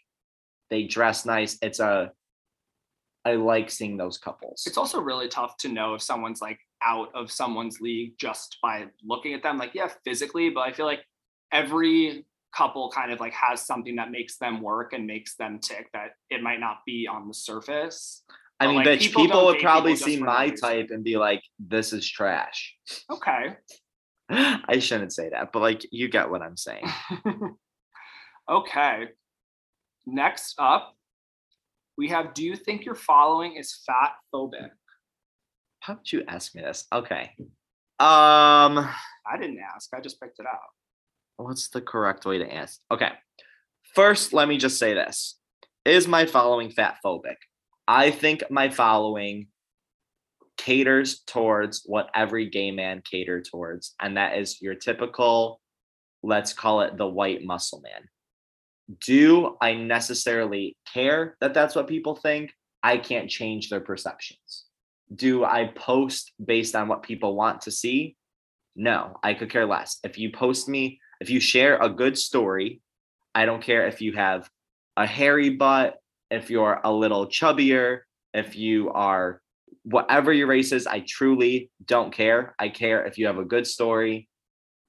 they 0.71 0.85
dress 0.85 1.26
nice. 1.26 1.59
It's 1.61 1.81
a 1.81 2.12
I 3.25 3.35
like 3.35 3.71
seeing 3.71 3.97
those 3.97 4.19
couples. 4.19 4.64
it's 4.66 4.76
also 4.76 5.00
really 5.00 5.28
tough 5.28 5.57
to 5.59 5.69
know 5.69 5.95
if 5.95 6.02
someone's 6.02 6.40
like 6.42 6.59
out 6.85 7.09
of 7.14 7.31
someone's 7.31 7.81
league 7.81 8.14
just 8.19 8.59
by 8.61 8.87
looking 9.04 9.33
at 9.35 9.45
them 9.45 9.59
like 9.59 9.71
yeah 9.75 9.88
physically 10.04 10.50
but 10.50 10.62
i 10.62 10.73
feel 10.73 10.87
like 10.87 11.04
every 11.52 12.26
couple 12.52 12.90
kind 12.90 13.12
of 13.12 13.21
like 13.21 13.33
has 13.33 13.64
something 13.64 13.95
that 13.95 14.11
makes 14.11 14.38
them 14.38 14.61
work 14.61 14.92
and 14.92 15.07
makes 15.07 15.37
them 15.37 15.61
tick 15.61 15.88
that 15.92 16.11
it 16.31 16.42
might 16.42 16.59
not 16.59 16.78
be 16.85 17.07
on 17.07 17.28
the 17.28 17.35
surface 17.35 18.25
I 18.62 18.66
mean, 18.66 18.76
like, 18.76 18.87
bitch, 18.87 19.00
people 19.00 19.23
people, 19.25 19.45
would 19.47 19.61
probably 19.61 19.95
people 19.95 20.07
see 20.07 20.16
my 20.19 20.45
reason. 20.45 20.57
type 20.59 20.88
and 20.90 21.04
be 21.04 21.16
like, 21.16 21.42
this 21.59 21.92
is 21.92 22.09
trash. 22.09 22.75
okay 23.11 23.57
I 24.31 24.78
shouldn't 24.78 25.12
say 25.12 25.28
that, 25.31 25.52
but 25.52 25.61
like, 25.61 25.87
you 25.90 26.09
get 26.09 26.31
what 26.31 26.42
I'm 26.42 26.57
saying. 26.57 26.87
okay 28.50 29.09
next 30.07 30.54
up 30.59 30.97
we 31.97 32.09
have 32.09 32.35
do 32.35 32.45
you 32.45 32.57
think 32.57 32.85
your 32.85 32.95
following 32.95 33.57
is 33.57 33.83
fat 33.87 34.12
phobic 34.35 34.71
How 35.81 35.95
did 35.95 36.12
you 36.12 36.25
ask 36.26 36.54
me 36.54 36.62
this? 36.62 36.87
Okay. 36.92 37.31
Um, 38.00 38.78
i 39.25 39.37
didn't 39.38 39.61
ask 39.75 39.95
i 39.95 40.00
just 40.00 40.21
picked 40.21 40.40
it 40.40 40.47
up. 40.47 40.71
what's 41.37 41.69
the 41.69 41.81
correct 41.81 42.25
way 42.25 42.38
to 42.38 42.52
ask? 42.52 42.81
Okay. 42.90 43.11
First, 43.95 44.33
let 44.33 44.49
me 44.49 44.57
just 44.57 44.78
say 44.78 44.95
this. 44.95 45.38
Is 45.85 46.09
my 46.09 46.25
following 46.25 46.71
fat 46.71 46.97
phobic? 47.04 47.37
I 47.87 48.11
think 48.11 48.45
my 48.51 48.71
following 48.71 49.49
caters 50.57 51.21
towards 51.27 51.83
what 51.85 52.11
every 52.15 52.49
gay 52.49 52.71
man 52.71 53.03
cater 53.05 53.43
towards, 53.43 53.95
and 54.01 54.17
that 54.17 54.39
is 54.39 54.61
your 54.62 54.75
typical, 54.75 55.61
let's 56.23 56.53
call 56.53 56.83
it 56.83 56.97
the 56.97 57.07
white 57.07 57.45
muscle 57.45 57.81
man. 57.83 58.09
Do 59.05 59.57
I 59.61 59.75
necessarily 59.75 60.77
care 60.93 61.37
that 61.41 61.55
that's 61.55 61.75
what 61.75 61.89
people 61.89 62.15
think? 62.15 62.53
I 62.83 62.99
can't 62.99 63.31
change 63.31 63.71
their 63.71 63.81
perceptions. 63.81 64.65
Do 65.15 65.45
I 65.45 65.73
post 65.75 66.33
based 66.45 66.75
on 66.75 66.89
what 66.89 67.03
people 67.03 67.35
want 67.37 67.62
to 67.62 67.71
see? 67.71 68.17
No, 68.75 69.17
I 69.23 69.35
could 69.35 69.51
care 69.51 69.67
less. 69.67 69.99
If 70.03 70.19
you 70.19 70.33
post 70.33 70.69
me, 70.69 71.01
if 71.21 71.31
you 71.31 71.41
share 71.41 71.77
a 71.77 71.89
good 71.89 72.17
story, 72.19 72.81
I 73.35 73.45
don't 73.47 73.62
care 73.62 73.87
if 73.87 74.01
you 74.01 74.12
have 74.15 74.49
a 74.97 75.07
hairy 75.07 75.51
butt, 75.51 75.97
if 76.33 76.51
you're 76.51 76.81
a 76.83 76.93
little 76.93 77.27
chubbier, 77.27 78.01
if 78.33 78.57
you 78.57 78.91
are 78.91 79.41
whatever 79.85 80.33
your 80.33 80.47
race 80.47 80.73
is, 80.73 80.87
I 80.87 81.05
truly 81.07 81.71
don't 81.85 82.12
care. 82.12 82.55
I 82.59 82.71
care 82.71 83.05
if 83.05 83.19
you 83.19 83.27
have 83.27 83.39
a 83.39 83.45
good 83.45 83.67
story 83.67 84.29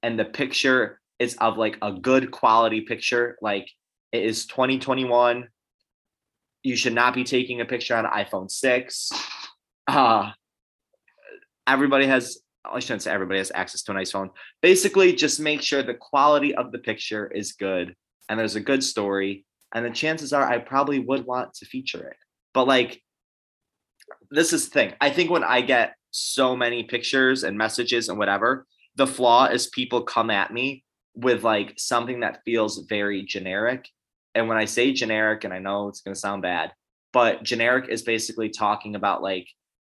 and 0.02 0.18
the 0.18 0.24
picture 0.24 1.00
is 1.18 1.36
of 1.36 1.56
like 1.58 1.78
a 1.82 1.92
good 1.92 2.30
quality 2.30 2.80
picture. 2.80 3.36
Like 3.40 3.68
it 4.12 4.24
is 4.24 4.46
2021. 4.46 5.48
You 6.62 6.76
should 6.76 6.94
not 6.94 7.14
be 7.14 7.24
taking 7.24 7.60
a 7.60 7.64
picture 7.64 7.94
on 7.96 8.04
iPhone 8.06 8.50
6. 8.50 9.10
Uh, 9.86 10.30
everybody 11.66 12.06
has, 12.06 12.38
I 12.64 12.80
shouldn't 12.80 13.02
say 13.02 13.12
everybody 13.12 13.38
has 13.38 13.52
access 13.54 13.82
to 13.82 13.92
an 13.92 13.98
iPhone. 13.98 14.30
Basically, 14.62 15.12
just 15.12 15.40
make 15.40 15.60
sure 15.60 15.82
the 15.82 15.94
quality 15.94 16.54
of 16.54 16.72
the 16.72 16.78
picture 16.78 17.26
is 17.26 17.52
good 17.52 17.94
and 18.28 18.40
there's 18.40 18.56
a 18.56 18.60
good 18.60 18.82
story. 18.82 19.44
And 19.74 19.84
the 19.84 19.90
chances 19.90 20.32
are 20.32 20.46
I 20.46 20.58
probably 20.58 21.00
would 21.00 21.26
want 21.26 21.54
to 21.54 21.66
feature 21.66 22.08
it. 22.08 22.16
But 22.54 22.66
like, 22.68 23.02
this 24.30 24.52
is 24.52 24.66
the 24.66 24.70
thing. 24.70 24.92
I 25.00 25.10
think 25.10 25.30
when 25.30 25.44
I 25.44 25.60
get 25.60 25.94
so 26.12 26.56
many 26.56 26.84
pictures 26.84 27.42
and 27.42 27.58
messages 27.58 28.08
and 28.08 28.18
whatever, 28.18 28.66
the 28.94 29.06
flaw 29.06 29.46
is 29.46 29.66
people 29.68 30.02
come 30.02 30.30
at 30.30 30.52
me 30.52 30.84
with 31.16 31.42
like 31.42 31.74
something 31.76 32.20
that 32.20 32.42
feels 32.44 32.86
very 32.88 33.24
generic. 33.24 33.88
And 34.36 34.48
when 34.48 34.58
I 34.58 34.64
say 34.64 34.92
generic, 34.92 35.44
and 35.44 35.52
I 35.52 35.58
know 35.58 35.88
it's 35.88 36.00
going 36.00 36.14
to 36.14 36.20
sound 36.20 36.42
bad, 36.42 36.72
but 37.12 37.42
generic 37.42 37.88
is 37.88 38.02
basically 38.02 38.50
talking 38.50 38.94
about 38.94 39.22
like 39.22 39.48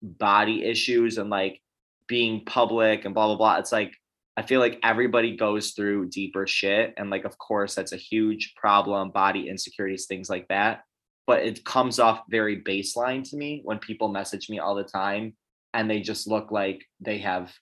body 0.02 0.64
issues 0.64 1.18
and 1.18 1.30
like 1.30 1.60
being 2.06 2.44
public 2.44 3.04
and 3.04 3.14
blah, 3.14 3.26
blah, 3.26 3.36
blah. 3.36 3.56
It's 3.56 3.72
like, 3.72 3.92
I 4.36 4.42
feel 4.42 4.60
like 4.60 4.80
everybody 4.82 5.36
goes 5.36 5.72
through 5.72 6.08
deeper 6.08 6.46
shit. 6.46 6.94
And 6.96 7.08
like, 7.10 7.24
of 7.24 7.38
course, 7.38 7.74
that's 7.74 7.92
a 7.92 7.96
huge 7.96 8.54
problem, 8.56 9.10
body 9.10 9.48
insecurities, 9.48 10.06
things 10.06 10.28
like 10.28 10.48
that 10.48 10.82
but 11.26 11.42
it 11.42 11.64
comes 11.64 11.98
off 11.98 12.22
very 12.28 12.60
baseline 12.62 13.28
to 13.28 13.36
me 13.36 13.60
when 13.64 13.78
people 13.78 14.08
message 14.08 14.50
me 14.50 14.58
all 14.58 14.74
the 14.74 14.84
time 14.84 15.34
and 15.72 15.90
they 15.90 16.00
just 16.00 16.26
look 16.26 16.50
like 16.50 16.84
they 17.00 17.18
have 17.18 17.52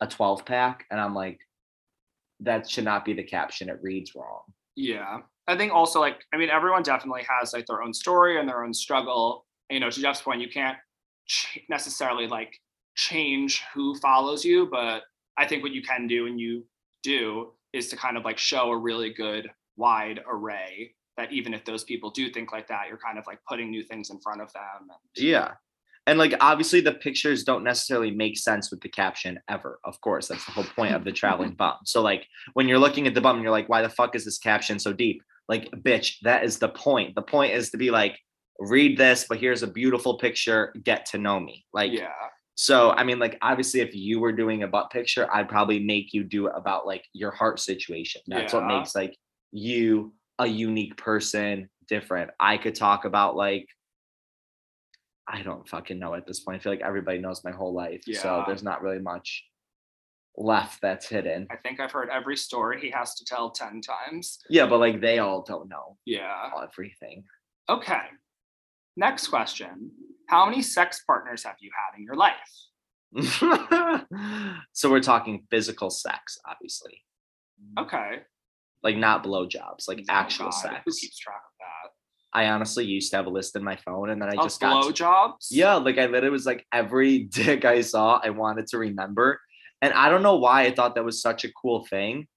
a 0.00 0.06
12 0.06 0.44
pack 0.44 0.84
and 0.90 1.00
i'm 1.00 1.14
like 1.14 1.38
that 2.40 2.68
should 2.68 2.84
not 2.84 3.04
be 3.04 3.12
the 3.12 3.22
caption 3.22 3.68
it 3.68 3.78
reads 3.82 4.14
wrong 4.14 4.42
Yeah. 4.76 5.18
I 5.48 5.56
think 5.56 5.72
also 5.72 6.00
like 6.00 6.22
I 6.32 6.36
mean 6.36 6.48
everyone 6.48 6.82
definitely 6.82 7.24
has 7.28 7.52
like 7.52 7.66
their 7.66 7.82
own 7.82 7.92
story 7.92 8.38
and 8.38 8.48
their 8.48 8.64
own 8.64 8.72
struggle. 8.72 9.44
And, 9.68 9.74
you 9.74 9.80
know, 9.80 9.90
to 9.90 10.00
Jeff's 10.00 10.22
point, 10.22 10.40
you 10.40 10.48
can't 10.48 10.78
necessarily 11.68 12.28
like 12.28 12.56
change 12.94 13.62
who 13.74 13.98
follows 13.98 14.44
you, 14.44 14.68
but 14.70 15.02
I 15.40 15.46
think 15.46 15.62
what 15.62 15.72
you 15.72 15.80
can 15.80 16.06
do 16.06 16.26
and 16.26 16.38
you 16.38 16.66
do 17.02 17.52
is 17.72 17.88
to 17.88 17.96
kind 17.96 18.18
of 18.18 18.26
like 18.26 18.36
show 18.36 18.70
a 18.70 18.76
really 18.76 19.10
good 19.10 19.50
wide 19.76 20.20
array 20.30 20.94
that 21.16 21.32
even 21.32 21.54
if 21.54 21.64
those 21.64 21.82
people 21.82 22.10
do 22.10 22.30
think 22.30 22.52
like 22.52 22.68
that, 22.68 22.88
you're 22.88 22.98
kind 22.98 23.18
of 23.18 23.24
like 23.26 23.38
putting 23.48 23.70
new 23.70 23.82
things 23.82 24.10
in 24.10 24.20
front 24.20 24.42
of 24.42 24.52
them. 24.52 24.62
And, 24.82 25.24
yeah. 25.24 25.52
And 26.06 26.18
like 26.18 26.34
obviously 26.40 26.82
the 26.82 26.92
pictures 26.92 27.42
don't 27.42 27.64
necessarily 27.64 28.10
make 28.10 28.36
sense 28.36 28.70
with 28.70 28.82
the 28.82 28.90
caption 28.90 29.40
ever 29.48 29.80
of 29.84 29.98
course. 30.02 30.28
That's 30.28 30.44
the 30.44 30.52
whole 30.52 30.64
point 30.64 30.94
of 30.94 31.04
the 31.04 31.12
traveling 31.12 31.52
bum. 31.58 31.76
So 31.86 32.02
like 32.02 32.26
when 32.52 32.68
you're 32.68 32.78
looking 32.78 33.06
at 33.06 33.14
the 33.14 33.22
bum 33.22 33.40
you're 33.40 33.50
like 33.50 33.68
why 33.70 33.80
the 33.80 33.88
fuck 33.88 34.14
is 34.14 34.26
this 34.26 34.38
caption 34.38 34.78
so 34.78 34.92
deep? 34.92 35.22
Like 35.48 35.70
bitch 35.70 36.16
that 36.22 36.44
is 36.44 36.58
the 36.58 36.68
point. 36.68 37.14
The 37.14 37.22
point 37.22 37.54
is 37.54 37.70
to 37.70 37.78
be 37.78 37.90
like 37.90 38.18
read 38.58 38.98
this 38.98 39.24
but 39.26 39.38
here's 39.38 39.62
a 39.62 39.66
beautiful 39.66 40.18
picture. 40.18 40.74
Get 40.84 41.06
to 41.06 41.18
know 41.18 41.40
me. 41.40 41.64
Like 41.72 41.92
yeah. 41.92 42.10
So 42.62 42.90
I 42.90 43.04
mean, 43.04 43.18
like 43.18 43.38
obviously, 43.40 43.80
if 43.80 43.94
you 43.94 44.20
were 44.20 44.32
doing 44.32 44.64
a 44.64 44.68
butt 44.68 44.90
picture, 44.90 45.26
I'd 45.32 45.48
probably 45.48 45.78
make 45.78 46.12
you 46.12 46.22
do 46.22 46.46
it 46.46 46.52
about 46.54 46.86
like 46.86 47.02
your 47.14 47.30
heart 47.30 47.58
situation. 47.58 48.20
That's 48.26 48.52
what 48.52 48.66
makes 48.66 48.94
like 48.94 49.16
you 49.50 50.12
a 50.38 50.46
unique 50.46 50.94
person, 50.98 51.70
different. 51.88 52.32
I 52.38 52.58
could 52.58 52.74
talk 52.74 53.06
about 53.06 53.34
like 53.34 53.66
I 55.26 55.40
don't 55.40 55.66
fucking 55.66 55.98
know 55.98 56.12
at 56.12 56.26
this 56.26 56.40
point. 56.40 56.60
I 56.60 56.62
feel 56.62 56.72
like 56.72 56.82
everybody 56.82 57.16
knows 57.16 57.42
my 57.44 57.50
whole 57.50 57.72
life, 57.72 58.02
so 58.12 58.44
there's 58.46 58.62
not 58.62 58.82
really 58.82 58.98
much 58.98 59.42
left 60.36 60.82
that's 60.82 61.08
hidden. 61.08 61.46
I 61.50 61.56
think 61.56 61.80
I've 61.80 61.92
heard 61.92 62.10
every 62.10 62.36
story 62.36 62.78
he 62.78 62.90
has 62.90 63.14
to 63.14 63.24
tell 63.24 63.52
10 63.52 63.80
times. 63.80 64.38
Yeah, 64.50 64.66
but 64.66 64.80
like 64.80 65.00
they 65.00 65.18
all 65.18 65.40
don't 65.42 65.70
know 65.70 65.96
Yeah. 66.04 66.50
everything. 66.62 67.24
Okay. 67.70 68.02
Next 68.98 69.28
question. 69.28 69.92
How 70.30 70.44
many 70.46 70.62
sex 70.62 71.02
partners 71.04 71.42
have 71.42 71.56
you 71.60 71.70
had 71.74 71.98
in 71.98 72.04
your 72.04 72.14
life? 72.14 72.36
so 74.72 74.88
we're 74.88 75.00
talking 75.00 75.44
physical 75.50 75.90
sex, 75.90 76.38
obviously, 76.48 77.02
Okay. 77.76 78.20
like 78.84 78.96
not 78.96 79.24
blowjobs, 79.24 79.88
like 79.88 79.98
Oh, 79.98 80.04
actual 80.08 80.46
God, 80.46 80.50
sex. 80.50 80.74
Who 80.86 80.92
keeps 80.92 81.18
track 81.18 81.34
of 81.44 81.52
that? 81.58 81.90
I 82.32 82.48
honestly 82.50 82.84
used 82.84 83.10
to 83.10 83.16
have 83.16 83.26
a 83.26 83.30
list 83.30 83.56
in 83.56 83.64
my 83.64 83.74
phone, 83.74 84.10
and 84.10 84.22
then 84.22 84.28
I 84.28 84.36
just 84.40 84.60
got 84.60 84.84
blowjobs? 84.84 85.48
yeah, 85.50 85.74
like 85.74 85.98
I 85.98 86.06
literally 86.06 86.30
was 86.30 86.46
like 86.46 86.64
every 86.72 87.18
dick 87.38 87.64
I 87.64 87.80
saw, 87.80 88.20
I 88.22 88.30
wanted 88.30 88.68
to 88.68 88.78
remember, 88.78 89.40
and 89.82 89.92
I 89.92 90.08
don't 90.10 90.22
know 90.22 90.36
why 90.36 90.62
I 90.62 90.70
thought 90.72 90.94
that 90.94 91.04
was 91.04 91.20
such 91.20 91.44
a 91.44 91.52
cool 91.52 91.84
thing, 91.86 92.28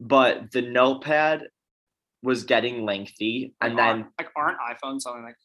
but 0.00 0.50
the 0.52 0.62
notepad 0.62 1.42
was 2.22 2.44
getting 2.44 2.86
lengthy, 2.86 3.52
Like, 3.60 3.68
and 3.70 3.78
then 3.78 4.06
like 4.18 4.30
aren't 4.34 4.56
iPhones 4.60 5.00
only 5.06 5.24
like 5.24 5.36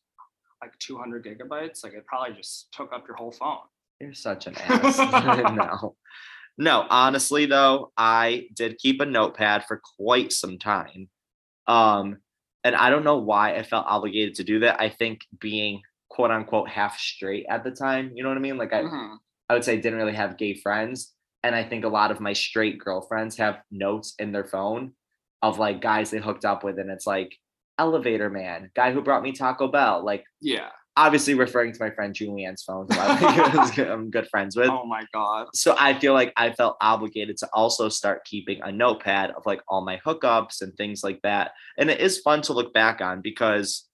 like 0.62 0.78
200 0.80 1.26
gigabytes? 1.26 1.84
Like 1.84 1.94
it 1.94 2.06
probably 2.06 2.36
just 2.36 2.72
took 2.74 2.92
up 2.94 3.06
your 3.08 3.16
whole 3.18 3.32
phone. 3.32 3.58
You're 4.00 4.14
such 4.14 4.48
an 4.48 4.56
ass. 4.60 4.98
no. 5.56 5.96
No, 6.58 6.86
honestly 6.90 7.46
though, 7.46 7.92
I 7.98 8.48
did 8.56 8.78
keep 8.80 9.00
a 9.02 9.06
notepad 9.06 9.66
for 9.66 9.82
quite 9.98 10.34
some 10.34 10.58
time. 10.58 11.10
Um, 11.68 12.18
and 12.64 12.76
I 12.76 12.90
don't 12.90 13.06
know 13.06 13.18
why 13.18 13.56
I 13.56 13.64
felt 13.64 13.86
obligated 13.88 14.36
to 14.36 14.44
do 14.44 14.60
that. 14.60 14.82
I 14.82 14.90
think 14.90 15.22
being 15.40 15.82
quote 16.10 16.32
unquote 16.32 16.68
half 16.70 17.00
straight 17.00 17.46
at 17.50 17.64
the 17.64 17.72
time, 17.72 18.12
you 18.14 18.24
know 18.24 18.30
what 18.30 18.38
I 18.38 18.42
mean? 18.42 18.58
Like 18.58 18.74
I, 18.74 18.82
Mhm. 18.82 19.18
I 19.48 19.54
would 19.54 19.64
say 19.64 19.74
I 19.74 19.78
didn't 19.78 20.00
really 20.00 20.16
have 20.16 20.38
gay 20.38 20.54
friends. 20.54 21.14
And 21.44 21.56
I 21.56 21.64
think 21.64 21.86
a 21.86 21.90
lot 21.90 22.12
of 22.12 22.20
my 22.20 22.34
straight 22.34 22.78
girlfriends 22.80 23.38
have 23.38 23.62
notes 23.72 24.14
in 24.20 24.34
their 24.34 24.44
phone 24.44 24.92
of 25.42 25.58
like 25.58 25.80
guys 25.80 26.12
they 26.12 26.18
hooked 26.20 26.44
up 26.44 26.66
with, 26.66 26.78
and 26.80 26.90
it's 26.92 27.08
like 27.08 27.34
elevator 27.80 28.30
man, 28.30 28.70
guy 28.76 28.92
who 28.92 29.02
brought 29.02 29.24
me 29.24 29.32
Taco 29.32 29.68
Bell, 29.70 30.04
like 30.06 30.24
Yeah. 30.42 30.70
obviously 30.98 31.34
referring 31.34 31.72
to 31.74 31.80
my 31.84 31.90
friend 31.92 32.14
Julianne's 32.14 32.62
phone, 32.64 32.86
I'm 32.92 34.10
good 34.12 34.28
friends 34.30 34.56
with 34.56 34.70
Oh 34.70 34.86
my 34.86 35.06
god. 35.14 35.48
so 35.56 35.76
I 35.80 35.98
feel 35.98 36.14
like 36.14 36.34
I 36.38 36.52
felt 36.52 36.76
obligated 36.82 37.38
to 37.38 37.48
also 37.54 37.90
start 37.90 38.26
keeping 38.26 38.60
a 38.62 38.72
notepad 38.72 39.32
of 39.32 39.46
like 39.46 39.62
all 39.68 39.82
my 39.84 39.98
hookups 40.06 40.62
and 40.62 40.76
things 40.76 41.04
like 41.04 41.20
that. 41.24 41.52
And 41.78 41.90
it 41.90 42.00
is 42.02 42.20
fun 42.20 42.42
to 42.44 42.54
look 42.54 42.74
back 42.74 43.02
on 43.02 43.22
because 43.22 43.88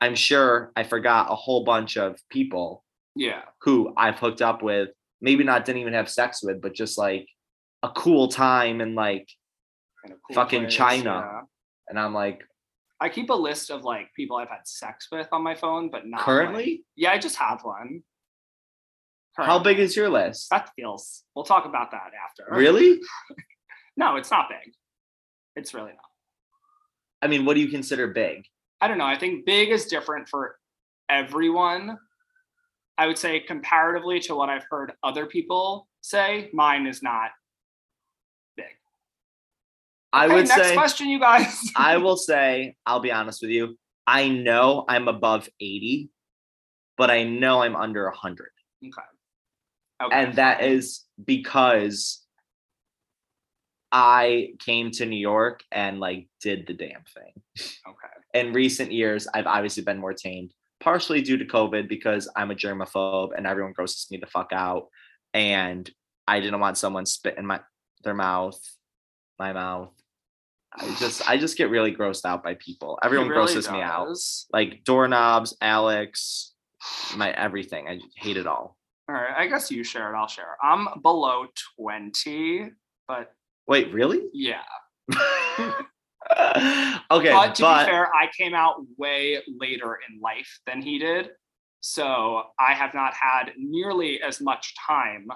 I'm 0.00 0.14
sure 0.16 0.72
I 0.76 0.82
forgot 0.84 1.30
a 1.30 1.34
whole 1.36 1.64
bunch 1.64 1.96
of 1.96 2.18
people 2.30 2.84
Yeah. 3.14 3.42
who 3.62 3.92
I've 3.96 4.18
hooked 4.18 4.42
up 4.42 4.62
with, 4.62 4.88
maybe 5.20 5.44
not 5.44 5.64
didn't 5.64 5.80
even 5.82 5.94
have 5.94 6.10
sex 6.10 6.42
with, 6.42 6.60
but 6.60 6.74
just 6.74 6.98
like 6.98 7.26
a 7.84 7.88
cool 7.90 8.26
time 8.28 8.80
and 8.80 8.94
like 8.96 9.28
Kind 10.02 10.14
of 10.14 10.20
cool 10.26 10.34
Fucking 10.34 10.62
place, 10.64 10.74
China. 10.74 11.10
yeah. 11.24 11.40
and 11.88 11.98
I'm 11.98 12.14
like 12.14 12.42
I 13.00 13.08
keep 13.08 13.30
a 13.30 13.34
list 13.34 13.70
of 13.70 13.84
like 13.84 14.12
people 14.14 14.36
I've 14.36 14.48
had 14.48 14.66
sex 14.66 15.08
with 15.12 15.28
on 15.32 15.42
my 15.42 15.54
phone, 15.54 15.90
but 15.90 16.06
not 16.06 16.18
like- 16.18 16.24
currently 16.24 16.84
yeah, 16.96 17.12
I 17.12 17.18
just 17.18 17.36
have 17.36 17.60
one. 17.62 18.02
how 19.36 19.58
big 19.60 19.78
is 19.78 19.94
your 19.96 20.08
list? 20.08 20.48
that 20.50 20.70
feels? 20.74 21.22
We'll 21.34 21.44
talk 21.44 21.64
about 21.64 21.92
that 21.92 22.10
after. 22.26 22.46
Really? 22.50 23.00
No, 23.96 24.14
it's 24.14 24.30
not 24.30 24.48
big. 24.48 24.72
It's 25.56 25.74
really 25.74 25.90
not. 25.90 26.04
I 27.20 27.26
mean, 27.26 27.44
what 27.44 27.54
do 27.54 27.60
you 27.60 27.68
consider 27.68 28.06
big? 28.06 28.44
I 28.80 28.86
don't 28.86 28.96
know. 28.96 29.04
I 29.06 29.18
think 29.18 29.44
big 29.44 29.70
is 29.70 29.86
different 29.86 30.28
for 30.28 30.56
everyone. 31.10 31.98
I 32.96 33.08
would 33.08 33.18
say 33.18 33.40
comparatively 33.40 34.20
to 34.20 34.36
what 34.36 34.50
I've 34.50 34.66
heard 34.70 34.92
other 35.02 35.26
people 35.26 35.88
say, 36.00 36.48
mine 36.52 36.86
is 36.86 37.02
not. 37.02 37.30
I 40.12 40.26
Okay, 40.26 40.34
would 40.34 40.48
next 40.48 40.68
say 40.68 40.74
question, 40.74 41.08
you 41.08 41.20
guys. 41.20 41.60
I 41.76 41.98
will 41.98 42.16
say, 42.16 42.76
I'll 42.86 43.00
be 43.00 43.12
honest 43.12 43.42
with 43.42 43.50
you. 43.50 43.76
I 44.06 44.28
know 44.28 44.84
I'm 44.88 45.06
above 45.08 45.48
80, 45.60 46.08
but 46.96 47.10
I 47.10 47.24
know 47.24 47.62
I'm 47.62 47.76
under 47.76 48.04
100. 48.04 48.48
okay. 48.84 48.92
Okay. 50.00 50.14
And 50.16 50.34
that 50.36 50.62
is 50.62 51.04
because 51.24 52.24
I 53.90 54.50
came 54.60 54.90
to 54.92 55.06
New 55.06 55.18
York 55.18 55.62
and 55.72 55.98
like 55.98 56.28
did 56.40 56.66
the 56.66 56.74
damn 56.74 57.02
thing. 57.14 57.32
Okay. 57.58 58.08
In 58.46 58.52
recent 58.52 58.92
years, 58.92 59.26
I've 59.34 59.46
obviously 59.46 59.82
been 59.82 59.98
more 59.98 60.12
tamed, 60.12 60.52
partially 60.80 61.20
due 61.22 61.36
to 61.38 61.44
COVID 61.44 61.88
because 61.88 62.30
I'm 62.36 62.50
a 62.50 62.54
germaphobe 62.54 63.30
and 63.36 63.46
everyone 63.46 63.72
grosses 63.72 64.06
me 64.10 64.18
the 64.18 64.26
fuck 64.26 64.52
out. 64.52 64.86
And 65.34 65.90
I 66.26 66.40
didn't 66.40 66.60
want 66.60 66.78
someone 66.78 67.06
spit 67.06 67.36
in 67.38 67.46
my 67.46 67.60
their 68.04 68.14
mouth, 68.14 68.60
my 69.38 69.52
mouth. 69.52 69.90
I 70.74 70.94
just 70.98 71.28
I 71.28 71.36
just 71.36 71.56
get 71.58 71.70
really 71.70 71.94
grossed 71.94 72.24
out 72.24 72.42
by 72.42 72.54
people. 72.54 72.98
Everyone 73.02 73.28
really 73.28 73.46
grosses 73.46 73.70
me 73.70 73.80
out. 73.80 74.16
Like 74.52 74.84
doorknobs, 74.84 75.56
Alex, 75.60 76.52
my 77.16 77.30
everything. 77.32 77.88
I 77.88 78.00
hate 78.16 78.36
it 78.36 78.46
all. 78.46 78.76
All 79.08 79.14
right. 79.14 79.34
I 79.36 79.46
guess 79.46 79.70
you 79.70 79.82
share 79.84 80.12
it. 80.12 80.16
I'll 80.16 80.28
share. 80.28 80.56
I'm 80.62 80.88
below 81.02 81.46
20, 81.78 82.70
but 83.06 83.32
Wait, 83.66 83.92
really? 83.92 84.22
yeah. 84.32 84.62
okay, 87.10 87.32
but 87.32 87.54
to 87.54 87.62
but 87.62 87.84
be 87.84 87.90
fair, 87.90 88.08
I 88.14 88.28
came 88.36 88.54
out 88.54 88.76
way 88.96 89.42
later 89.58 89.98
in 90.08 90.20
life 90.20 90.60
than 90.66 90.82
he 90.82 90.98
did. 90.98 91.30
So 91.80 92.42
I 92.58 92.72
have 92.72 92.94
not 92.94 93.14
had 93.14 93.52
nearly 93.58 94.20
as 94.22 94.40
much 94.40 94.74
time 94.86 95.28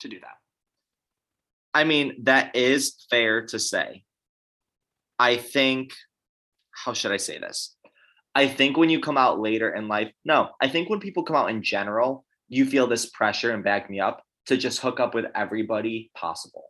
to 0.00 0.08
do 0.08 0.20
that. 0.20 0.39
I 1.72 1.84
mean, 1.84 2.24
that 2.24 2.56
is 2.56 3.06
fair 3.10 3.46
to 3.46 3.58
say. 3.58 4.04
I 5.18 5.36
think, 5.36 5.92
how 6.72 6.92
should 6.92 7.12
I 7.12 7.18
say 7.18 7.38
this? 7.38 7.76
I 8.34 8.46
think 8.48 8.76
when 8.76 8.90
you 8.90 9.00
come 9.00 9.18
out 9.18 9.40
later 9.40 9.74
in 9.74 9.88
life, 9.88 10.12
no, 10.24 10.50
I 10.60 10.68
think 10.68 10.88
when 10.88 11.00
people 11.00 11.24
come 11.24 11.36
out 11.36 11.50
in 11.50 11.62
general, 11.62 12.24
you 12.48 12.64
feel 12.64 12.86
this 12.86 13.06
pressure 13.06 13.52
and 13.52 13.62
back 13.62 13.90
me 13.90 14.00
up 14.00 14.22
to 14.46 14.56
just 14.56 14.80
hook 14.80 15.00
up 15.00 15.14
with 15.14 15.26
everybody 15.34 16.10
possible. 16.16 16.64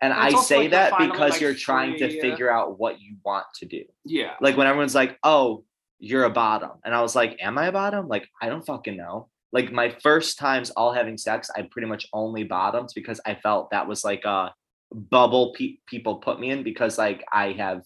And 0.00 0.12
And 0.12 0.20
I 0.20 0.40
say 0.40 0.62
like 0.62 0.70
that 0.72 0.98
because 0.98 1.32
like, 1.32 1.40
you're 1.40 1.54
trying 1.54 1.92
to 1.98 2.10
free- 2.10 2.20
figure 2.20 2.50
out 2.50 2.78
what 2.78 3.00
you 3.00 3.16
want 3.24 3.46
to 3.56 3.66
do. 3.66 3.84
Yeah. 4.04 4.34
Like 4.40 4.56
when 4.56 4.66
everyone's 4.66 4.94
like, 4.94 5.16
oh, 5.22 5.64
you're 6.00 6.24
a 6.24 6.30
bottom. 6.30 6.72
And 6.84 6.94
I 6.94 7.00
was 7.00 7.14
like, 7.14 7.38
am 7.40 7.56
I 7.56 7.66
a 7.66 7.72
bottom? 7.72 8.08
Like, 8.08 8.28
I 8.40 8.48
don't 8.48 8.66
fucking 8.66 8.96
know. 8.96 9.28
Like 9.52 9.70
my 9.72 9.94
first 10.02 10.38
times 10.38 10.70
all 10.70 10.92
having 10.92 11.18
sex, 11.18 11.50
I 11.56 11.62
pretty 11.70 11.86
much 11.88 12.06
only 12.12 12.44
bottomed 12.44 12.90
because 12.94 13.20
I 13.26 13.34
felt 13.34 13.70
that 13.70 13.86
was 13.86 14.02
like 14.04 14.24
a 14.24 14.54
bubble 14.92 15.54
pe- 15.56 15.76
people 15.86 16.16
put 16.16 16.40
me 16.40 16.50
in 16.50 16.62
because 16.62 16.98
like 16.98 17.24
I 17.32 17.52
have 17.52 17.82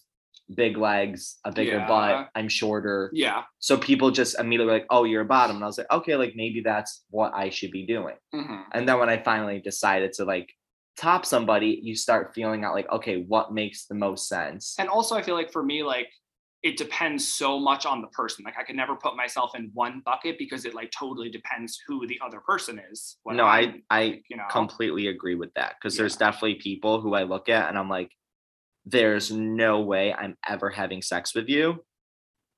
big 0.55 0.77
legs, 0.77 1.39
a 1.45 1.51
bigger 1.51 1.79
Yeah. 1.79 1.89
butt, 1.89 2.29
I'm 2.37 2.49
shorter. 2.49 3.11
Yeah. 3.13 3.43
So 3.59 3.77
people 3.77 4.13
just 4.13 4.39
immediately 4.39 4.67
were 4.73 4.79
like, 4.79 4.87
oh, 4.91 5.03
you're 5.05 5.23
a 5.23 5.27
bottom. 5.27 5.57
And 5.57 5.65
I 5.65 5.67
was 5.67 5.77
like, 5.79 5.91
okay, 5.91 6.15
like 6.15 6.35
maybe 6.37 6.61
that's 6.61 7.05
what 7.11 7.33
I 7.35 7.51
should 7.51 7.73
be 7.73 7.85
doing. 7.85 8.15
Mhm. 8.33 8.65
And 8.73 8.89
then 8.89 8.99
when 9.01 9.09
I 9.09 9.21
finally 9.23 9.61
decided 9.61 10.13
to 10.15 10.25
like 10.25 10.49
top 10.97 11.27
somebody, 11.27 11.81
you 11.83 11.97
start 11.97 12.33
feeling 12.33 12.65
out 12.65 12.75
like, 12.75 12.91
okay, 12.93 13.23
what 13.23 13.53
makes 13.53 13.87
the 13.87 13.95
most 13.97 14.29
sense? 14.29 14.77
And 14.79 14.89
also, 14.89 15.17
I 15.17 15.23
feel 15.23 15.35
like 15.35 15.51
for 15.53 15.63
me, 15.65 15.83
like 15.83 16.09
it 16.67 16.77
depends 16.77 17.27
so 17.29 17.61
much 17.61 17.87
on 17.87 18.01
the 18.01 18.09
person. 18.09 18.45
Like 18.45 18.59
I 18.59 18.65
could 18.65 18.75
never 18.75 18.97
put 18.97 19.17
myself 19.17 19.55
in 19.55 19.71
one 19.73 20.03
bucket 20.05 20.37
because 20.37 20.65
it 20.65 20.75
like 20.75 20.91
totally 20.91 21.31
depends 21.31 21.81
who 21.87 22.09
the 22.09 22.19
other 22.25 22.41
person 22.41 22.81
is. 22.91 23.19
no, 23.25 23.45
I 23.45 23.59
I'm, 23.59 23.83
I 23.89 24.23
you 24.29 24.37
know 24.37 24.47
completely 24.51 25.07
agree 25.07 25.37
with 25.37 25.55
that 25.55 25.77
because 25.81 25.97
there's 25.97 26.17
definitely 26.17 26.57
people 26.57 27.01
who 27.01 27.15
I 27.15 27.23
look 27.23 27.49
at 27.49 27.69
and 27.69 27.79
I'm 27.79 27.89
like, 27.89 28.11
there's 28.85 29.31
no 29.31 29.81
way 29.83 30.13
I'm 30.13 30.37
ever 30.49 30.69
having 30.69 31.03
sex 31.03 31.37
with 31.37 31.49
you. 31.49 31.85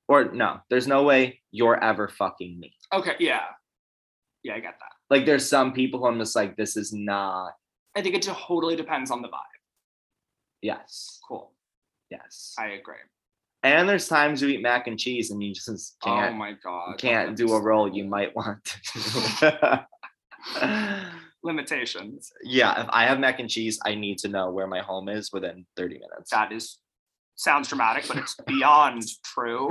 Or 0.08 0.32
no, 0.32 0.60
there's 0.70 0.86
no 0.86 1.02
way 1.02 1.42
you're 1.50 1.82
ever 1.84 2.08
fucking 2.08 2.58
me. 2.58 2.72
Okay. 2.94 3.16
Yeah. 3.18 3.42
Yeah, 4.42 4.54
I 4.54 4.60
get 4.60 4.76
that. 4.80 4.92
Like 5.14 5.26
there's 5.26 5.46
some 5.46 5.74
people 5.74 6.00
who 6.00 6.06
I'm 6.06 6.18
just 6.18 6.34
like, 6.34 6.56
this 6.56 6.78
is 6.78 6.94
not 6.94 7.52
I 7.94 8.00
think 8.00 8.14
it 8.14 8.22
totally 8.22 8.74
depends 8.74 9.10
on 9.10 9.20
the 9.20 9.28
vibe. 9.28 9.60
yes. 10.62 11.20
Cool. 11.28 11.52
Yes. 12.10 12.54
I 12.58 12.68
agree. 12.68 12.96
And 13.68 13.88
there's 13.88 14.09
times 14.09 14.42
you 14.42 14.48
eat 14.48 14.62
mac 14.62 14.87
and 14.87 14.98
cheese 14.98 15.31
and 15.31 15.42
you 15.42 15.54
just 15.54 15.96
oh 16.02 16.07
can't 16.07 16.37
my 16.37 16.54
god. 16.62 16.98
can't 16.98 17.37
do 17.37 17.52
a 17.52 17.61
roll 17.61 17.88
you 17.88 18.04
might 18.04 18.35
want 18.35 18.64
to. 18.64 19.87
Limitations. 21.42 22.33
yeah, 22.42 22.83
if 22.83 22.88
I 22.90 23.04
have 23.04 23.20
mac 23.20 23.38
and 23.38 23.48
cheese, 23.48 23.78
I 23.85 23.94
need 23.94 24.18
to 24.18 24.28
know 24.28 24.50
where 24.50 24.66
my 24.66 24.81
home 24.81 25.09
is 25.09 25.33
within 25.33 25.66
30 25.76 25.94
minutes. 25.94 26.31
That 26.31 26.52
is 26.52 26.78
sounds 27.38 27.68
dramatic, 27.68 28.07
but 28.07 28.18
it's 28.18 28.35
beyond 28.46 29.04
true. 29.24 29.68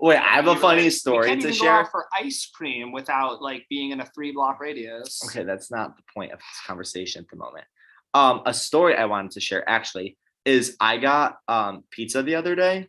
Wait, 0.00 0.18
I 0.18 0.34
have 0.34 0.48
a 0.48 0.56
funny 0.56 0.84
like, 0.84 0.92
story 0.92 1.36
to 1.40 1.52
share. 1.52 1.86
for 1.86 2.06
ice 2.14 2.50
cream 2.52 2.92
without 2.92 3.40
like 3.40 3.64
being 3.70 3.92
in 3.92 4.00
a 4.00 4.06
three 4.06 4.32
block 4.32 4.60
radius. 4.60 5.22
Okay, 5.24 5.44
that's 5.44 5.70
not 5.70 5.96
the 5.96 6.02
point 6.14 6.32
of 6.32 6.38
this 6.38 6.60
conversation 6.66 7.22
at 7.22 7.30
the 7.30 7.36
moment. 7.36 7.64
Um, 8.12 8.42
a 8.44 8.52
story 8.52 8.96
I 8.96 9.06
wanted 9.06 9.30
to 9.32 9.40
share 9.40 9.68
actually 9.68 10.18
is 10.44 10.76
I 10.80 10.98
got 10.98 11.38
um 11.48 11.84
pizza 11.90 12.22
the 12.22 12.34
other 12.34 12.54
day, 12.54 12.88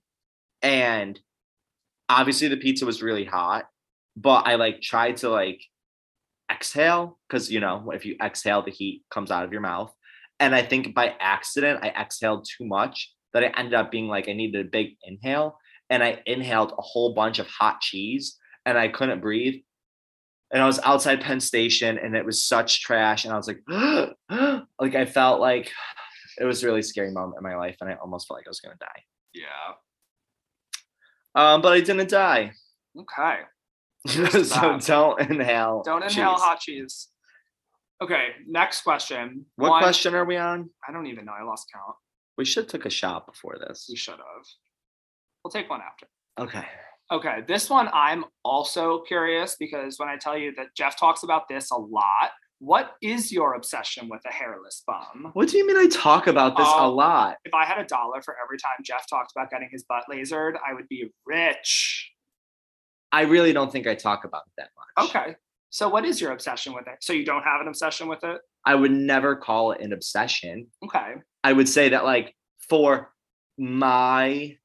and 0.61 1.19
obviously 2.09 2.47
the 2.47 2.57
pizza 2.57 2.85
was 2.85 3.01
really 3.01 3.25
hot, 3.25 3.65
but 4.15 4.47
I 4.47 4.55
like 4.55 4.81
tried 4.81 5.17
to 5.17 5.29
like 5.29 5.61
exhale 6.51 7.19
because 7.27 7.51
you 7.51 7.59
know 7.59 7.91
if 7.91 8.05
you 8.05 8.15
exhale, 8.23 8.63
the 8.63 8.71
heat 8.71 9.03
comes 9.11 9.31
out 9.31 9.43
of 9.43 9.51
your 9.51 9.61
mouth. 9.61 9.93
And 10.39 10.53
I 10.53 10.61
think 10.61 10.93
by 10.93 11.15
accident 11.19 11.79
I 11.83 11.89
exhaled 11.89 12.45
too 12.45 12.65
much 12.65 13.13
that 13.33 13.43
I 13.43 13.47
ended 13.57 13.73
up 13.73 13.91
being 13.91 14.07
like 14.07 14.29
I 14.29 14.33
needed 14.33 14.65
a 14.65 14.69
big 14.69 14.95
inhale, 15.03 15.57
and 15.89 16.03
I 16.03 16.21
inhaled 16.25 16.73
a 16.77 16.81
whole 16.81 17.13
bunch 17.13 17.39
of 17.39 17.47
hot 17.47 17.81
cheese, 17.81 18.37
and 18.65 18.77
I 18.77 18.87
couldn't 18.87 19.21
breathe 19.21 19.61
and 20.51 20.63
I 20.63 20.65
was 20.65 20.79
outside 20.79 21.21
Penn 21.21 21.39
Station 21.39 21.97
and 21.97 22.15
it 22.15 22.25
was 22.25 22.43
such 22.43 22.81
trash. 22.81 23.25
And 23.25 23.33
I 23.33 23.37
was 23.37 23.47
like, 23.47 23.61
like 24.79 24.95
I 24.95 25.05
felt 25.05 25.41
like 25.41 25.71
it 26.39 26.45
was 26.45 26.63
a 26.63 26.67
really 26.67 26.81
scary 26.81 27.11
moment 27.11 27.35
in 27.37 27.43
my 27.43 27.55
life 27.55 27.77
and 27.81 27.89
I 27.89 27.95
almost 27.95 28.27
felt 28.27 28.39
like 28.39 28.47
I 28.47 28.49
was 28.49 28.61
gonna 28.61 28.75
die. 28.79 29.03
Yeah. 29.33 29.73
Um, 31.35 31.61
but 31.61 31.73
I 31.73 31.81
didn't 31.81 32.09
die. 32.09 32.53
Okay. 32.99 33.39
so 34.43 34.79
don't 34.79 35.19
inhale. 35.21 35.83
Don't 35.85 36.03
inhale 36.03 36.33
cheese. 36.33 36.41
hot 36.41 36.59
cheese. 36.59 37.07
Okay, 38.01 38.27
next 38.47 38.81
question. 38.81 39.45
What 39.55 39.71
One- 39.71 39.81
question 39.81 40.13
are 40.15 40.25
we 40.25 40.37
on? 40.37 40.69
I 40.87 40.91
don't 40.91 41.07
even 41.07 41.25
know. 41.25 41.33
I 41.37 41.43
lost 41.43 41.67
count. 41.73 41.95
We 42.37 42.45
should 42.45 42.69
took 42.69 42.85
a 42.85 42.89
shot 42.89 43.25
before 43.25 43.57
this. 43.59 43.87
We 43.89 43.95
should 43.95 44.11
have. 44.11 44.45
We'll 45.43 45.51
take 45.51 45.69
one 45.69 45.81
after. 45.81 46.07
Okay. 46.39 46.65
Okay, 47.11 47.37
this 47.47 47.69
one 47.69 47.89
I'm 47.93 48.25
also 48.43 49.01
curious 49.07 49.55
because 49.57 49.97
when 49.97 50.09
I 50.09 50.17
tell 50.17 50.37
you 50.37 50.53
that 50.57 50.67
Jeff 50.75 50.99
talks 50.99 51.23
about 51.23 51.47
this 51.49 51.71
a 51.71 51.77
lot, 51.77 52.31
what 52.59 52.95
is 53.01 53.31
your 53.31 53.53
obsession 53.53 54.09
with 54.09 54.21
a 54.25 54.33
hairless 54.33 54.83
bum? 54.87 55.29
What 55.33 55.49
do 55.49 55.57
you 55.57 55.67
mean 55.67 55.77
I 55.77 55.87
talk 55.87 56.27
about 56.27 56.57
this 56.57 56.67
a 56.67 56.81
Oh. 56.81 56.93
lot? 56.93 57.37
If 57.45 57.53
I 57.53 57.65
had 57.65 57.77
a 57.77 57.85
dollar 57.85 58.21
for 58.21 58.35
every 58.43 58.57
time 58.57 58.77
Jeff 58.83 59.07
talked 59.07 59.31
about 59.31 59.51
getting 59.51 59.69
his 59.71 59.83
butt 59.83 60.05
lasered, 60.11 60.53
I 60.67 60.73
would 60.73 60.87
be 60.87 61.11
rich. 61.25 62.11
I 63.11 63.21
really 63.21 63.53
don't 63.53 63.71
think 63.71 63.87
I 63.87 63.95
talk 63.95 64.25
about 64.25 64.43
it 64.47 64.53
that 64.57 64.69
much. 64.97 65.09
Okay. 65.09 65.35
So 65.69 65.87
what 65.87 66.03
is 66.05 66.19
your 66.19 66.31
obsession 66.31 66.73
with 66.73 66.87
it? 66.87 66.95
So 67.01 67.13
you 67.13 67.25
don't 67.25 67.43
have 67.43 67.61
an 67.61 67.67
obsession 67.67 68.07
with 68.07 68.23
it? 68.23 68.41
I 68.65 68.73
would 68.75 68.91
never 68.91 69.35
call 69.35 69.71
it 69.73 69.81
an 69.81 69.93
obsession. 69.93 70.67
Okay. 70.83 71.15
I 71.43 71.53
would 71.53 71.69
say 71.69 71.89
that 71.89 72.05
like 72.05 72.35
for 72.69 73.13
my 73.57 74.57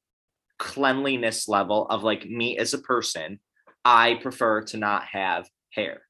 cleanliness 0.59 1.47
level 1.47 1.87
of 1.89 2.03
like 2.03 2.25
me 2.25 2.57
as 2.57 2.73
a 2.73 2.77
person, 2.79 3.39
I 3.85 4.15
prefer 4.15 4.61
to 4.63 4.77
not 4.77 5.03
have 5.11 5.47
hair. 5.71 6.01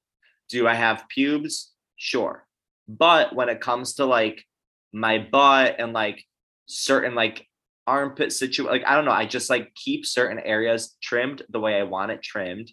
Do 0.50 0.68
I 0.68 0.76
have 0.76 1.06
pubes? 1.10 1.73
Sure. 1.98 2.46
But 2.88 3.36
when 3.36 3.50
it 3.50 3.62
comes 3.62 3.96
to 3.96 4.06
like 4.06 4.44
my 4.92 5.18
butt 5.32 5.76
and 5.80 5.94
like 5.94 6.24
certain 6.66 7.16
like 7.16 7.48
armpit 7.86 8.32
situ 8.32 8.64
like 8.66 8.84
I 8.86 8.96
don't 8.96 9.06
know, 9.06 9.12
I 9.12 9.26
just 9.26 9.50
like 9.50 9.74
keep 9.76 10.06
certain 10.06 10.40
areas 10.40 10.96
trimmed 11.02 11.44
the 11.50 11.60
way 11.60 11.80
I 11.80 11.84
want 11.84 12.12
it 12.12 12.22
trimmed. 12.22 12.72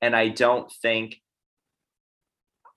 And 0.00 0.16
I 0.16 0.28
don't 0.28 0.70
think 0.82 1.16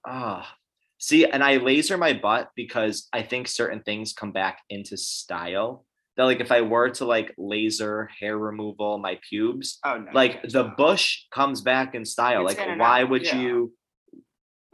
ah 0.06 0.56
See, 0.98 1.26
and 1.26 1.44
I 1.44 1.58
laser 1.58 1.98
my 1.98 2.14
butt 2.14 2.50
because 2.56 3.10
I 3.12 3.22
think 3.22 3.48
certain 3.48 3.82
things 3.82 4.14
come 4.14 4.32
back 4.32 4.62
into 4.70 4.98
style. 4.98 5.86
That 6.18 6.24
like 6.24 6.40
if 6.40 6.52
I 6.52 6.62
were 6.62 6.90
to 6.92 7.06
like 7.06 7.34
laser 7.38 8.10
hair 8.20 8.38
removal, 8.38 8.98
my 8.98 9.20
pubes, 9.30 9.80
Oh 9.84 9.98
no. 9.98 10.12
like 10.14 10.42
can't 10.42 10.52
the 10.52 10.64
that. 10.64 10.78
bush 10.78 11.24
comes 11.34 11.62
back 11.62 11.94
in 11.94 12.06
style. 12.06 12.48
It's 12.48 12.58
like 12.58 12.80
why 12.80 13.02
out, 13.04 13.10
would 13.10 13.24
yeah. 13.24 13.40
you 13.40 13.74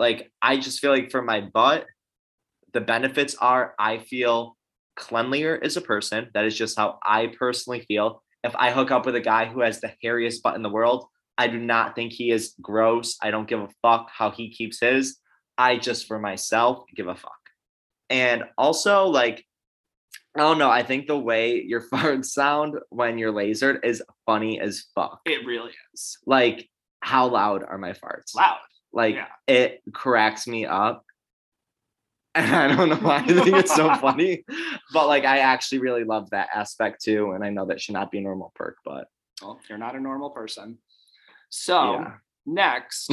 like 0.01 0.31
I 0.41 0.57
just 0.57 0.79
feel 0.79 0.91
like 0.91 1.11
for 1.11 1.21
my 1.21 1.41
butt, 1.41 1.85
the 2.73 2.81
benefits 2.81 3.35
are 3.35 3.75
I 3.77 3.99
feel 3.99 4.57
cleanlier 4.97 5.63
as 5.63 5.77
a 5.77 5.81
person. 5.81 6.29
That 6.33 6.45
is 6.45 6.57
just 6.57 6.77
how 6.77 6.97
I 7.05 7.27
personally 7.37 7.85
feel. 7.87 8.23
If 8.43 8.55
I 8.55 8.71
hook 8.71 8.89
up 8.89 9.05
with 9.05 9.15
a 9.15 9.21
guy 9.21 9.45
who 9.45 9.61
has 9.61 9.79
the 9.79 9.93
hairiest 10.03 10.41
butt 10.41 10.55
in 10.55 10.63
the 10.63 10.69
world, 10.69 11.05
I 11.37 11.47
do 11.47 11.59
not 11.59 11.93
think 11.93 12.13
he 12.13 12.31
is 12.31 12.55
gross. 12.59 13.17
I 13.21 13.29
don't 13.29 13.47
give 13.47 13.59
a 13.59 13.69
fuck 13.83 14.09
how 14.11 14.31
he 14.31 14.49
keeps 14.49 14.79
his. 14.81 15.17
I 15.55 15.77
just 15.77 16.07
for 16.07 16.17
myself 16.17 16.83
give 16.95 17.07
a 17.07 17.15
fuck. 17.15 17.31
And 18.09 18.43
also 18.57 19.05
like 19.05 19.45
I 20.35 20.39
don't 20.39 20.57
know, 20.57 20.71
I 20.71 20.81
think 20.81 21.05
the 21.05 21.19
way 21.19 21.61
your 21.61 21.81
farts 21.93 22.25
sound 22.25 22.79
when 22.89 23.19
you're 23.19 23.33
lasered 23.33 23.85
is 23.85 24.01
funny 24.25 24.59
as 24.59 24.85
fuck. 24.95 25.21
It 25.25 25.45
really 25.45 25.73
is. 25.93 26.17
Like 26.25 26.67
how 27.01 27.27
loud 27.27 27.63
are 27.63 27.77
my 27.77 27.91
farts? 27.91 28.33
Loud. 28.35 28.57
Like 28.93 29.15
Yeah. 29.15 29.27
it 29.47 29.81
cracks 29.93 30.47
me 30.47 30.65
up. 30.65 31.05
And 32.33 32.55
I 32.55 32.67
don't 32.73 32.87
know 32.87 32.95
why 32.95 33.17
I 33.17 33.27
think 33.27 33.57
it's 33.57 33.75
so 33.75 33.93
funny, 33.99 34.45
but 34.93 35.07
like 35.07 35.25
I 35.25 35.39
actually 35.39 35.79
really 35.79 36.05
love 36.05 36.29
that 36.29 36.47
aspect 36.55 37.03
too. 37.03 37.31
And 37.33 37.43
I 37.43 37.49
know 37.49 37.65
that 37.65 37.81
should 37.81 37.91
not 37.93 38.09
be 38.09 38.19
a 38.19 38.21
normal 38.21 38.53
perk, 38.55 38.77
but 38.85 39.07
Well, 39.41 39.59
you're 39.67 39.77
not 39.77 39.97
a 39.97 39.99
normal 39.99 40.29
person. 40.29 40.77
So 41.49 41.95
yeah. 41.95 42.13
next, 42.45 43.11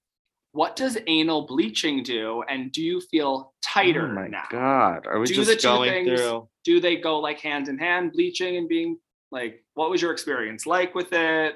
what 0.52 0.74
does 0.74 0.98
anal 1.06 1.46
bleaching 1.46 2.02
do? 2.02 2.42
And 2.48 2.72
do 2.72 2.82
you 2.82 3.00
feel 3.00 3.54
tighter 3.62 4.08
oh 4.10 4.14
my 4.14 4.26
now? 4.26 4.46
god, 4.50 5.06
are 5.06 5.20
we 5.20 5.26
Do 5.26 5.36
the 5.44 5.52
just 5.52 5.60
two 5.62 5.68
going 5.68 5.90
things- 6.06 6.20
through? 6.20 6.48
Do 6.64 6.80
they 6.80 6.96
go 6.96 7.20
like 7.20 7.38
hand 7.38 7.68
in 7.68 7.78
hand, 7.78 8.10
bleaching 8.12 8.56
and 8.56 8.68
being 8.68 8.98
like, 9.30 9.64
what 9.74 9.88
was 9.88 10.02
your 10.02 10.10
experience 10.10 10.66
like 10.66 10.96
with 10.96 11.12
it? 11.12 11.54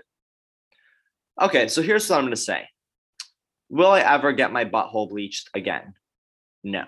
Okay, 1.40 1.66
so 1.66 1.83
here's 1.83 2.09
what 2.09 2.18
I'm 2.20 2.25
gonna 2.27 2.37
say. 2.37 2.68
Will 3.72 3.90
I 3.90 4.00
ever 4.00 4.35
get 4.35 4.52
my 4.52 4.66
butthole 4.66 5.08
bleached 5.08 5.48
again? 5.54 5.94
No. 6.62 6.85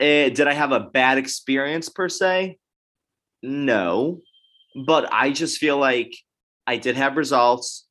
Eh, 0.00 0.30
did 0.30 0.48
I 0.48 0.54
have 0.54 0.72
a 0.72 0.80
bad 0.80 1.18
experience 1.18 1.90
per 1.90 2.08
se? 2.08 2.56
No. 3.42 4.22
But 4.86 5.12
I 5.12 5.32
just 5.32 5.58
feel 5.58 5.76
like 5.76 6.16
I 6.66 6.78
did 6.78 6.96
have 6.96 7.18
results. 7.18 7.86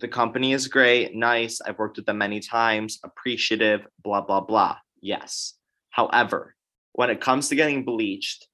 The 0.00 0.08
company 0.08 0.52
is 0.52 0.66
great, 0.66 1.14
nice. 1.14 1.60
I've 1.60 1.78
worked 1.78 1.96
with 1.96 2.06
them 2.06 2.18
many 2.18 2.40
times, 2.40 2.98
appreciative, 3.04 3.86
blah, 4.02 4.22
blah, 4.22 4.40
blah. 4.40 4.78
Yes. 5.00 5.54
However, 5.90 6.56
when 6.90 7.08
it 7.08 7.20
comes 7.20 7.50
to 7.50 7.54
getting 7.54 7.84
bleached, 7.84 8.48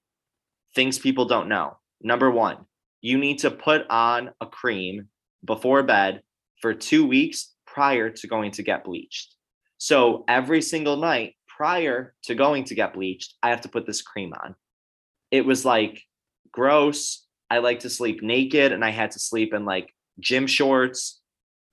things 0.74 0.98
people 0.98 1.24
don't 1.24 1.48
know. 1.48 1.78
Number 2.02 2.30
one, 2.30 2.66
you 3.00 3.16
need 3.16 3.38
to 3.38 3.50
put 3.50 3.88
on 3.88 4.33
a 4.42 4.46
cream 4.46 5.09
before 5.42 5.83
bed 5.83 6.20
for 6.61 6.74
two 6.74 7.06
weeks 7.06 7.54
prior 7.72 8.11
to 8.11 8.26
going 8.26 8.50
to 8.52 8.62
get 8.62 8.85
bleached. 8.85 9.35
So 9.78 10.24
every 10.28 10.62
single 10.62 10.96
night 10.96 11.35
prior 11.48 12.14
to 12.24 12.35
going 12.35 12.64
to 12.64 12.74
get 12.74 12.94
bleached, 12.94 13.35
I 13.42 13.50
have 13.50 13.62
to 13.62 13.68
put 13.68 13.87
this 13.87 14.02
cream 14.02 14.33
on. 14.33 14.54
It 15.30 15.44
was 15.44 15.64
like 15.64 16.02
gross. 16.52 17.26
I 17.48 17.59
like 17.59 17.80
to 17.80 17.90
sleep 17.90 18.22
naked 18.22 18.72
and 18.72 18.85
I 18.85 18.90
had 18.90 19.12
to 19.12 19.18
sleep 19.18 19.54
in 19.54 19.64
like 19.64 19.92
gym 20.18 20.46
shorts. 20.46 21.20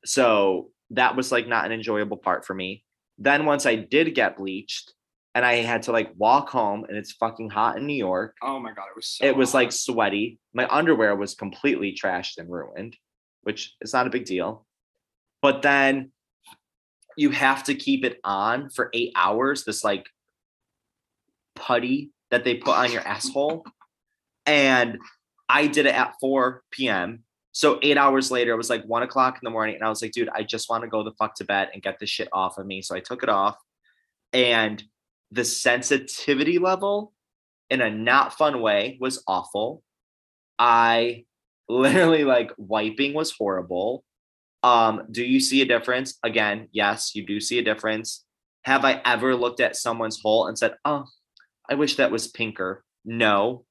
So 0.05 0.71
that 0.91 1.15
was 1.15 1.31
like 1.31 1.47
not 1.47 1.65
an 1.65 1.71
enjoyable 1.71 2.17
part 2.17 2.45
for 2.45 2.53
me. 2.53 2.83
Then 3.17 3.45
once 3.45 3.65
I 3.65 3.75
did 3.75 4.13
get 4.13 4.37
bleached 4.37 4.93
and 5.33 5.43
I 5.45 5.55
had 5.55 5.83
to 5.83 5.91
like 5.91 6.11
walk 6.15 6.49
home 6.49 6.85
and 6.87 6.97
it's 6.97 7.13
fucking 7.13 7.49
hot 7.49 7.77
in 7.77 7.85
New 7.85 7.93
York, 7.93 8.35
Oh 8.41 8.59
my 8.59 8.71
god, 8.71 8.85
it 8.89 8.95
was 8.95 9.07
so 9.07 9.25
it 9.25 9.35
was 9.35 9.53
like 9.53 9.71
sweaty. 9.71 10.39
My 10.53 10.67
underwear 10.69 11.15
was 11.15 11.35
completely 11.35 11.93
trashed 11.93 12.37
and 12.37 12.49
ruined, 12.49 12.95
which 13.41 13.75
is 13.81 13.93
not 13.93 14.07
a 14.07 14.11
big 14.11 14.25
deal. 14.25 14.65
But 15.41 15.61
then 15.61 16.11
you 17.15 17.31
have 17.31 17.63
to 17.65 17.75
keep 17.75 18.05
it 18.05 18.19
on 18.23 18.69
for 18.69 18.89
eight 18.93 19.11
hours, 19.15 19.63
this 19.65 19.83
like 19.83 20.05
putty 21.55 22.11
that 22.31 22.43
they 22.43 22.55
put 22.55 22.75
on 22.75 22.91
your 22.91 23.01
asshole. 23.01 23.65
And 24.45 24.97
I 25.49 25.67
did 25.67 25.85
it 25.85 25.95
at 25.95 26.15
4 26.19 26.63
p.m. 26.71 27.23
So 27.51 27.79
eight 27.81 27.97
hours 27.97 28.29
later, 28.29 28.51
it 28.53 28.57
was 28.57 28.69
like 28.69 28.83
one 28.85 29.03
o'clock 29.03 29.35
in 29.35 29.39
the 29.43 29.49
morning. 29.49 29.75
And 29.75 29.83
I 29.83 29.89
was 29.89 30.01
like, 30.01 30.11
dude, 30.11 30.29
I 30.29 30.43
just 30.43 30.69
want 30.69 30.83
to 30.83 30.89
go 30.89 31.03
the 31.03 31.13
fuck 31.17 31.35
to 31.35 31.45
bed 31.45 31.69
and 31.73 31.81
get 31.81 31.97
this 31.99 32.09
shit 32.09 32.29
off 32.31 32.57
of 32.57 32.67
me. 32.67 32.81
So 32.81 32.95
I 32.95 32.99
took 32.99 33.23
it 33.23 33.29
off. 33.29 33.57
And 34.31 34.83
the 35.31 35.43
sensitivity 35.43 36.59
level 36.59 37.13
in 37.69 37.81
a 37.81 37.89
not 37.89 38.33
fun 38.37 38.61
way 38.61 38.97
was 39.01 39.23
awful. 39.27 39.81
I 40.59 41.25
literally 41.67 42.23
like 42.23 42.51
wiping 42.57 43.13
was 43.13 43.31
horrible. 43.31 44.03
Um, 44.63 45.03
do 45.11 45.23
you 45.23 45.39
see 45.39 45.61
a 45.61 45.65
difference? 45.65 46.17
Again, 46.23 46.67
yes, 46.71 47.15
you 47.15 47.25
do 47.25 47.39
see 47.39 47.59
a 47.59 47.63
difference. 47.63 48.25
Have 48.63 48.83
I 48.83 49.01
ever 49.05 49.35
looked 49.35 49.59
at 49.59 49.75
someone's 49.75 50.19
hole 50.21 50.47
and 50.47 50.57
said, 50.57 50.75
"Oh, 50.83 51.05
I 51.69 51.75
wish 51.75 51.95
that 51.95 52.11
was 52.11 52.27
pinker"? 52.27 52.83
No. 53.05 53.65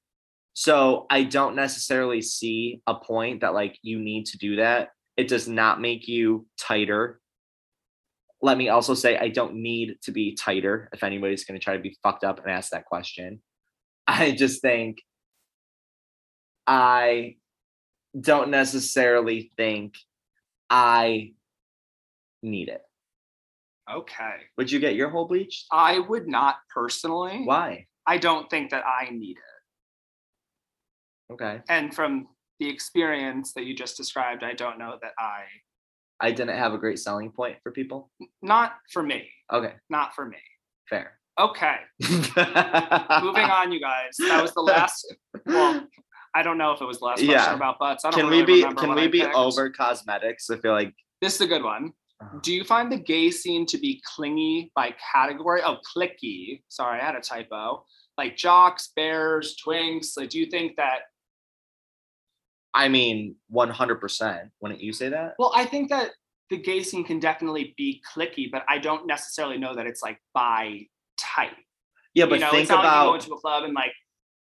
So 0.55 1.05
I 1.11 1.25
don't 1.25 1.55
necessarily 1.55 2.23
see 2.23 2.81
a 2.87 2.95
point 2.95 3.43
that 3.43 3.53
like 3.53 3.79
you 3.83 3.99
need 3.99 4.27
to 4.27 4.39
do 4.39 4.57
that. 4.57 4.89
It 5.17 5.29
does 5.29 5.49
not 5.49 5.81
make 5.81 6.09
you 6.09 6.47
tighter. 6.59 7.21
Let 8.41 8.57
me 8.57 8.71
also 8.71 8.95
say 8.95 9.19
I 9.19 9.29
don't 9.29 9.57
need 9.57 9.97
to 10.03 10.13
be 10.13 10.35
tighter 10.35 10.89
if 10.93 11.03
anybody's 11.05 11.45
going 11.45 11.61
to 11.61 11.65
try 11.65 11.77
to 11.77 11.83
be 11.83 11.99
fucked 12.03 12.25
up 12.25 12.39
and 12.41 12.51
ask 12.51 12.71
that 12.71 12.87
question. 12.87 13.43
I 14.07 14.33
just 14.33 14.63
think 14.63 14.99
I 16.67 17.37
don't 18.19 18.51
necessarily 18.51 19.53
think 19.57 19.95
I 20.71 21.33
need 22.43 22.69
it. 22.69 22.83
okay. 23.91 24.35
Would 24.59 24.71
you 24.73 24.79
get 24.81 24.95
your 24.97 25.11
whole 25.11 25.27
bleached? 25.27 25.67
I 25.73 25.99
would 26.01 26.27
not 26.29 26.57
personally. 26.75 27.43
Why? 27.45 27.87
I 28.07 28.19
don't 28.19 28.49
think 28.51 28.71
that 28.71 28.85
I 28.87 29.11
need 29.11 29.37
it. 29.39 31.33
Okay. 31.33 31.61
And 31.69 31.95
from 31.95 32.29
the 32.61 32.69
experience 32.69 33.53
that 33.55 33.65
you 33.65 33.75
just 33.75 33.97
described, 33.97 34.43
I 34.45 34.53
don't 34.55 34.79
know 34.79 34.97
that 35.03 35.13
I 35.19 35.43
I 36.21 36.31
didn't 36.33 36.57
have 36.57 36.73
a 36.73 36.79
great 36.79 36.99
selling 36.99 37.31
point 37.31 37.57
for 37.63 37.71
people. 37.73 38.11
not 38.43 38.73
for 38.93 39.03
me. 39.03 39.29
Okay, 39.53 39.75
Not 39.91 40.15
for 40.15 40.25
me. 40.27 40.39
fair. 40.89 41.19
Okay. 41.39 41.77
Moving 42.09 43.51
on, 43.51 43.71
you 43.71 43.79
guys. 43.81 44.17
That 44.19 44.41
was 44.41 44.55
the 44.55 44.63
last 44.63 45.15
well, 45.47 45.87
I 46.37 46.43
don't 46.43 46.59
know 46.59 46.73
if 46.73 46.83
it 46.83 46.85
was 46.85 46.99
the 46.99 47.07
last 47.07 47.17
question 47.19 47.31
Yeah. 47.31 47.55
about 47.55 47.79
butts. 47.79 48.05
I 48.05 48.11
don't 48.11 48.21
Can 48.21 48.29
really 48.29 48.45
we 48.45 48.63
be 48.69 48.75
can 48.75 48.95
we 48.95 49.03
I 49.03 49.07
be 49.09 49.21
picked. 49.21 49.35
over 49.35 49.71
cosmetics? 49.71 50.51
I 50.51 50.59
feel 50.59 50.73
like 50.73 50.93
This 51.23 51.35
is 51.37 51.41
a 51.41 51.47
good 51.47 51.63
one. 51.63 51.93
Uh-huh. 52.21 52.39
Do 52.43 52.53
you 52.53 52.63
find 52.63 52.93
the 52.93 52.99
gay 52.99 53.31
scene 53.31 53.65
to 53.67 53.79
be 53.79 54.03
clingy 54.05 54.71
by 54.75 54.95
category? 55.15 55.63
Oh, 55.65 55.79
clicky. 55.97 56.63
Sorry, 56.69 57.01
I 57.01 57.05
had 57.05 57.15
a 57.15 57.21
typo. 57.21 57.87
Like 58.19 58.37
jocks, 58.37 58.91
bears, 58.95 59.57
twinks. 59.57 60.09
Like, 60.19 60.29
do 60.29 60.39
you 60.39 60.47
think 60.47 60.77
that? 60.77 61.01
I 62.75 62.89
mean 62.89 63.37
100%. 63.51 64.51
Wouldn't 64.61 64.81
you 64.83 64.93
say 64.93 65.09
that? 65.09 65.35
Well, 65.39 65.53
I 65.55 65.65
think 65.65 65.89
that 65.89 66.11
the 66.51 66.59
gay 66.59 66.83
scene 66.83 67.05
can 67.05 67.19
definitely 67.19 67.73
be 67.79 68.03
clicky, 68.15 68.51
but 68.51 68.63
I 68.69 68.77
don't 68.79 69.07
necessarily 69.07 69.57
know 69.57 69.75
that 69.75 69.87
it's 69.87 70.03
like 70.03 70.19
by 70.35 70.87
type. 71.19 71.57
Yeah, 72.15 72.27
but 72.27 72.35
you 72.37 72.41
know, 72.45 72.51
think 72.51 72.63
it's 72.63 72.71
not 72.71 72.85
like 72.85 72.95
you 73.05 73.09
go 73.11 73.15
into 73.15 73.33
a 73.33 73.41
club 73.41 73.65
and 73.65 73.73
like 73.75 73.93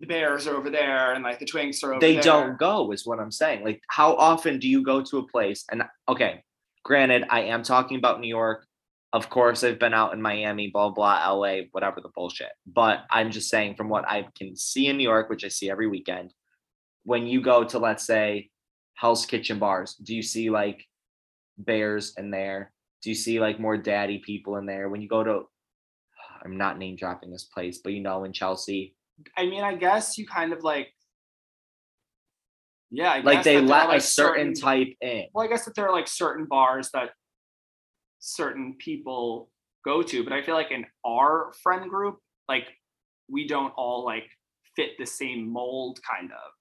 the 0.04 0.14
bears 0.14 0.46
are 0.46 0.56
over 0.56 0.70
there 0.70 1.14
and 1.14 1.24
like 1.24 1.38
the 1.38 1.46
twinks 1.46 1.82
are 1.82 1.92
over 1.92 2.00
they 2.00 2.14
there. 2.14 2.22
don't 2.22 2.58
go 2.58 2.92
is 2.92 3.06
what 3.06 3.18
i'm 3.18 3.30
saying. 3.30 3.64
Like 3.64 3.82
how 3.88 4.14
often 4.16 4.58
do 4.58 4.68
you 4.68 4.82
go 4.82 5.02
to 5.02 5.18
a 5.18 5.26
place 5.26 5.64
and 5.70 5.82
okay 6.08 6.42
granted 6.82 7.24
i 7.30 7.40
am 7.40 7.62
talking 7.62 7.96
about 7.96 8.20
new 8.20 8.28
york. 8.28 8.66
Of 9.12 9.30
course 9.30 9.64
i've 9.64 9.78
been 9.78 9.94
out 9.94 10.12
in 10.12 10.20
miami 10.20 10.68
blah 10.68 10.90
blah 10.90 11.32
la 11.32 11.60
whatever 11.72 12.00
the 12.00 12.10
bullshit. 12.14 12.52
But 12.66 13.04
i'm 13.10 13.30
just 13.30 13.48
saying 13.48 13.76
from 13.76 13.88
what 13.88 14.06
i 14.08 14.26
can 14.36 14.54
see 14.56 14.88
in 14.88 14.96
new 14.98 15.04
york 15.04 15.30
which 15.30 15.44
i 15.44 15.48
see 15.48 15.70
every 15.70 15.88
weekend 15.88 16.34
when 17.04 17.26
you 17.26 17.40
go 17.40 17.64
to 17.64 17.78
let's 17.78 18.06
say 18.06 18.50
hell's 18.94 19.26
kitchen 19.26 19.58
bars 19.58 19.94
do 19.94 20.14
you 20.14 20.22
see 20.22 20.50
like 20.50 20.84
bears 21.56 22.14
in 22.18 22.30
there? 22.30 22.72
Do 23.02 23.10
you 23.10 23.14
see 23.14 23.38
like 23.38 23.60
more 23.60 23.76
daddy 23.76 24.18
people 24.18 24.56
in 24.56 24.66
there? 24.66 24.88
When 24.88 25.00
you 25.00 25.08
go 25.08 25.22
to 25.22 25.42
i'm 26.44 26.56
not 26.56 26.78
name 26.78 26.96
dropping 26.96 27.30
this 27.30 27.44
place 27.44 27.78
but 27.82 27.92
you 27.92 28.00
know 28.00 28.24
in 28.24 28.32
chelsea 28.32 28.93
I 29.37 29.46
mean, 29.46 29.62
I 29.62 29.74
guess 29.74 30.18
you 30.18 30.27
kind 30.27 30.53
of 30.53 30.62
like. 30.62 30.88
Yeah, 32.90 33.12
I 33.12 33.20
like 33.20 33.38
guess 33.38 33.44
they 33.44 33.61
let 33.61 33.88
like, 33.88 33.98
a 33.98 34.00
certain 34.00 34.55
type 34.55 34.94
in 35.00 35.24
well, 35.35 35.44
I 35.44 35.48
guess 35.48 35.64
that 35.64 35.74
there 35.74 35.88
are 35.88 35.92
like 35.92 36.07
certain 36.07 36.44
bars 36.44 36.90
that 36.94 37.11
certain 38.20 38.77
people 38.79 39.50
go 39.85 40.03
to, 40.03 40.22
but 40.22 40.33
I 40.33 40.42
feel 40.42 40.55
like 40.55 40.70
in 40.70 40.85
our 41.05 41.53
friend 41.62 41.90
group, 41.90 42.18
like 42.48 42.66
we 43.29 43.48
don't 43.48 43.72
all 43.77 44.05
like 44.05 44.31
fit 44.77 44.90
the 44.98 45.07
same 45.07 45.53
mold, 45.53 45.98
kind 46.09 46.31
of, 46.31 46.53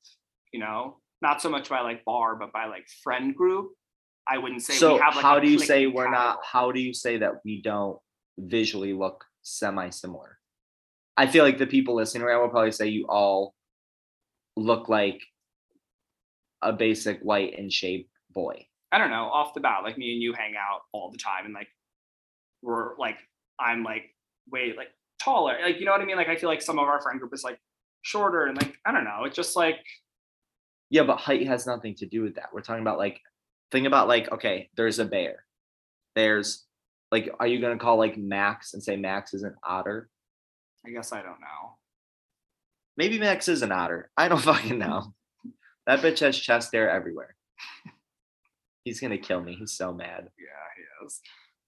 you 0.52 0.60
know, 0.60 0.98
not 1.22 1.42
so 1.42 1.50
much 1.50 1.70
by 1.70 1.82
like 1.82 2.04
bar, 2.04 2.36
but 2.36 2.52
by 2.52 2.66
like 2.66 2.86
friend 3.04 3.36
group. 3.36 3.72
I 4.28 4.38
wouldn't 4.38 4.62
say 4.62 4.74
so 4.74 4.94
we 4.94 5.00
have 5.02 5.16
like 5.16 5.24
how 5.24 5.39
do 5.39 5.50
you 5.50 5.60
say 5.60 5.86
we're 5.88 6.10
not 6.10 6.39
how 6.44 6.72
do 6.72 6.80
you 6.80 6.94
say 6.94 7.18
that 7.18 7.42
we 7.44 7.62
don't 7.62 8.00
visually 8.38 8.94
look 8.94 9.26
semi 9.42 9.89
similar 9.89 10.38
i 11.17 11.28
feel 11.28 11.43
like 11.43 11.58
the 11.58 11.67
people 11.67 11.95
listening 11.95 12.23
right 12.23 12.38
will 12.38 12.49
probably 12.49 12.71
say 12.71 12.88
you 12.88 13.06
all 13.08 13.54
look 14.56 14.89
like 14.89 15.21
a 16.62 16.71
basic 16.71 17.19
white 17.21 17.58
and 17.58 17.71
shape 17.71 18.10
boy 18.34 18.65
I 18.93 18.99
don't 18.99 19.10
know, 19.10 19.23
off 19.23 19.56
the 19.56 19.60
bat, 19.60 19.80
like 19.84 19.97
me 19.97 20.13
and 20.13 20.21
you 20.21 20.34
hang 20.34 20.54
out 20.56 20.82
all 20.91 21.10
the 21.10 21.17
time 21.17 21.45
and 21.45 21.54
like 21.54 21.67
we're 22.62 22.95
like 22.97 23.17
I'm 23.60 23.84
like 23.84 24.04
way 24.52 24.73
like 24.78 24.89
taller. 25.19 25.58
Like 25.63 25.80
you 25.80 25.86
know 25.86 25.91
what 25.93 26.02
I 26.02 26.06
mean? 26.06 26.15
Like 26.15 26.28
I 26.28 26.36
feel 26.36 26.47
like 26.47 26.62
some 26.62 26.78
of 26.78 26.86
our 26.86 27.02
friend 27.02 27.19
group 27.19 27.34
is 27.34 27.43
like 27.43 27.60
shorter 28.04 28.45
and 28.45 28.56
like 28.56 28.76
I 28.86 28.91
don't 28.91 29.04
know. 29.04 29.23
It's 29.23 29.36
just 29.36 29.56
like 29.56 29.80
yeah 30.91 31.02
but 31.02 31.17
height 31.17 31.47
has 31.47 31.65
nothing 31.65 31.95
to 31.95 32.06
do 32.06 32.21
with 32.21 32.36
that 32.36 32.49
we're 32.54 32.62
talking 32.62 32.84
about 32.84 32.99
like 32.99 33.19
think 33.71 33.88
about 33.88 34.08
like 34.08 34.32
okay 34.32 34.69
there's 34.78 34.99
a 34.99 35.06
bear 35.06 35.43
there's 36.15 36.65
like 37.12 37.32
are 37.39 37.47
you 37.47 37.60
going 37.60 37.76
to 37.76 37.84
call 37.84 37.97
like 37.97 38.15
max 38.15 38.76
and 38.76 38.84
say 38.84 38.95
max 38.95 39.34
is 39.34 39.41
an 39.41 39.56
otter 39.63 40.08
I 40.86 40.89
guess 40.91 41.12
I 41.13 41.22
don't 41.22 41.39
know. 41.41 41.78
maybe 42.98 43.17
max 43.19 43.48
is 43.48 43.62
an 43.62 43.72
otter 43.72 44.12
i 44.17 44.28
don't 44.28 44.41
fucking 44.52 44.78
know 44.80 45.13
that 45.88 46.00
bitch 46.02 46.19
has 46.19 46.38
chest 46.38 46.74
hair 46.74 46.89
everywhere 46.89 47.36
he's 48.84 49.00
gonna 49.00 49.17
kill 49.17 49.41
me 49.41 49.56
he's 49.56 49.72
so 49.74 49.93
mad 49.93 50.30
Yeah, 50.38 50.67
he 50.78 51.06
is. 51.06 51.22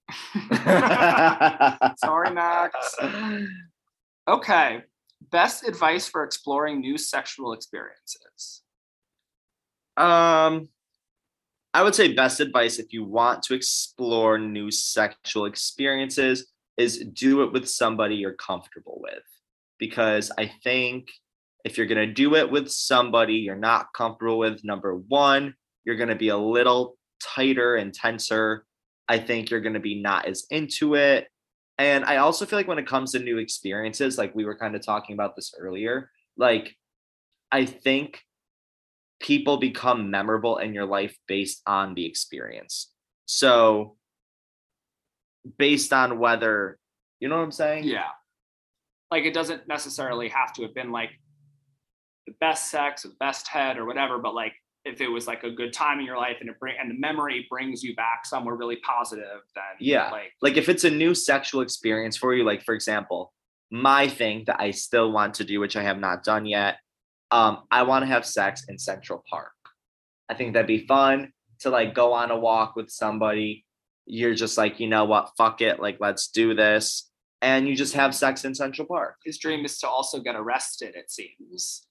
Sorry, 1.98 2.30
Max. 2.30 2.94
Okay. 4.28 4.82
Best 5.32 5.66
advice 5.66 6.06
for 6.08 6.22
exploring 6.22 6.80
new 6.80 6.96
sexual 6.96 7.52
experiences. 7.52 8.62
Um, 9.96 10.68
I 11.74 11.82
would 11.82 11.94
say 11.96 12.12
best 12.12 12.38
advice 12.38 12.78
if 12.78 12.92
you 12.92 13.02
want 13.04 13.42
to 13.44 13.54
explore 13.54 14.38
new 14.38 14.70
sexual 14.70 15.46
experiences 15.46 16.46
is 16.76 16.98
do 16.98 17.42
it 17.42 17.52
with 17.52 17.68
somebody 17.68 18.16
you're 18.16 18.32
comfortable 18.32 18.98
with. 19.02 19.22
Because 19.78 20.30
I 20.38 20.50
think 20.64 21.08
if 21.64 21.76
you're 21.76 21.86
going 21.86 22.06
to 22.06 22.14
do 22.14 22.36
it 22.36 22.50
with 22.50 22.70
somebody 22.70 23.34
you're 23.34 23.56
not 23.56 23.92
comfortable 23.92 24.38
with, 24.38 24.64
number 24.64 24.94
one, 24.94 25.54
you're 25.84 25.96
going 25.96 26.08
to 26.08 26.14
be 26.14 26.28
a 26.28 26.36
little 26.36 26.96
tighter 27.20 27.76
and 27.76 27.92
tenser. 27.92 28.64
I 29.08 29.18
think 29.18 29.50
you're 29.50 29.60
going 29.60 29.74
to 29.74 29.80
be 29.80 30.00
not 30.00 30.26
as 30.26 30.46
into 30.50 30.94
it. 30.94 31.28
And 31.78 32.04
I 32.04 32.18
also 32.18 32.46
feel 32.46 32.58
like 32.58 32.68
when 32.68 32.78
it 32.78 32.86
comes 32.86 33.12
to 33.12 33.18
new 33.18 33.38
experiences, 33.38 34.16
like 34.16 34.34
we 34.34 34.44
were 34.44 34.56
kind 34.56 34.74
of 34.74 34.84
talking 34.84 35.14
about 35.14 35.36
this 35.36 35.54
earlier, 35.58 36.10
like 36.36 36.74
I 37.52 37.66
think 37.66 38.22
people 39.20 39.58
become 39.58 40.10
memorable 40.10 40.58
in 40.58 40.74
your 40.74 40.86
life 40.86 41.16
based 41.26 41.62
on 41.66 41.94
the 41.94 42.04
experience. 42.06 42.92
So, 43.26 43.96
based 45.58 45.92
on 45.92 46.18
whether, 46.18 46.78
you 47.20 47.28
know 47.28 47.36
what 47.36 47.44
I'm 47.44 47.52
saying? 47.52 47.84
Yeah. 47.84 48.08
Like 49.10 49.24
it 49.24 49.34
doesn't 49.34 49.68
necessarily 49.68 50.28
have 50.28 50.52
to 50.54 50.62
have 50.62 50.74
been 50.74 50.90
like 50.92 51.10
the 52.26 52.34
best 52.40 52.70
sex 52.70 53.04
or 53.04 53.08
the 53.08 53.16
best 53.20 53.46
head 53.48 53.78
or 53.78 53.84
whatever, 53.84 54.18
but 54.18 54.34
like 54.34 54.52
if 54.84 55.00
it 55.00 55.08
was 55.08 55.26
like 55.26 55.42
a 55.44 55.50
good 55.50 55.72
time 55.72 55.98
in 55.98 56.06
your 56.06 56.16
life 56.16 56.36
and 56.40 56.48
it 56.48 56.58
bring 56.60 56.76
and 56.80 56.90
the 56.90 56.98
memory 56.98 57.46
brings 57.50 57.82
you 57.82 57.94
back 57.96 58.24
somewhere 58.24 58.54
really 58.54 58.76
positive, 58.76 59.40
then 59.54 59.64
Yeah. 59.80 60.10
like 60.10 60.32
Like 60.42 60.56
if 60.56 60.68
it's 60.68 60.84
a 60.84 60.90
new 60.90 61.14
sexual 61.14 61.60
experience 61.60 62.16
for 62.16 62.34
you, 62.34 62.44
like 62.44 62.62
for 62.62 62.74
example, 62.74 63.32
my 63.70 64.08
thing 64.08 64.44
that 64.46 64.60
I 64.60 64.70
still 64.70 65.10
want 65.12 65.34
to 65.34 65.44
do, 65.44 65.58
which 65.60 65.76
I 65.76 65.82
have 65.82 65.98
not 65.98 66.22
done 66.22 66.46
yet, 66.46 66.76
um, 67.32 67.64
I 67.70 67.82
want 67.82 68.02
to 68.02 68.06
have 68.06 68.24
sex 68.24 68.64
in 68.68 68.78
Central 68.78 69.24
Park. 69.28 69.50
I 70.28 70.34
think 70.34 70.52
that'd 70.52 70.66
be 70.68 70.86
fun 70.86 71.32
to 71.60 71.70
like 71.70 71.94
go 71.94 72.12
on 72.12 72.30
a 72.30 72.38
walk 72.38 72.76
with 72.76 72.90
somebody. 72.90 73.65
You're 74.06 74.34
just 74.34 74.56
like, 74.56 74.80
you 74.80 74.88
know 74.88 75.04
what, 75.04 75.32
fuck 75.36 75.60
it, 75.60 75.80
like 75.80 75.98
let's 76.00 76.28
do 76.28 76.54
this. 76.54 77.10
And 77.42 77.68
you 77.68 77.76
just 77.76 77.94
have 77.94 78.14
sex 78.14 78.44
in 78.44 78.54
Central 78.54 78.86
Park. 78.86 79.16
his 79.24 79.38
dream 79.38 79.64
is 79.64 79.78
to 79.80 79.88
also 79.88 80.20
get 80.20 80.36
arrested, 80.36 80.94
it 80.94 81.10
seems. 81.10 81.86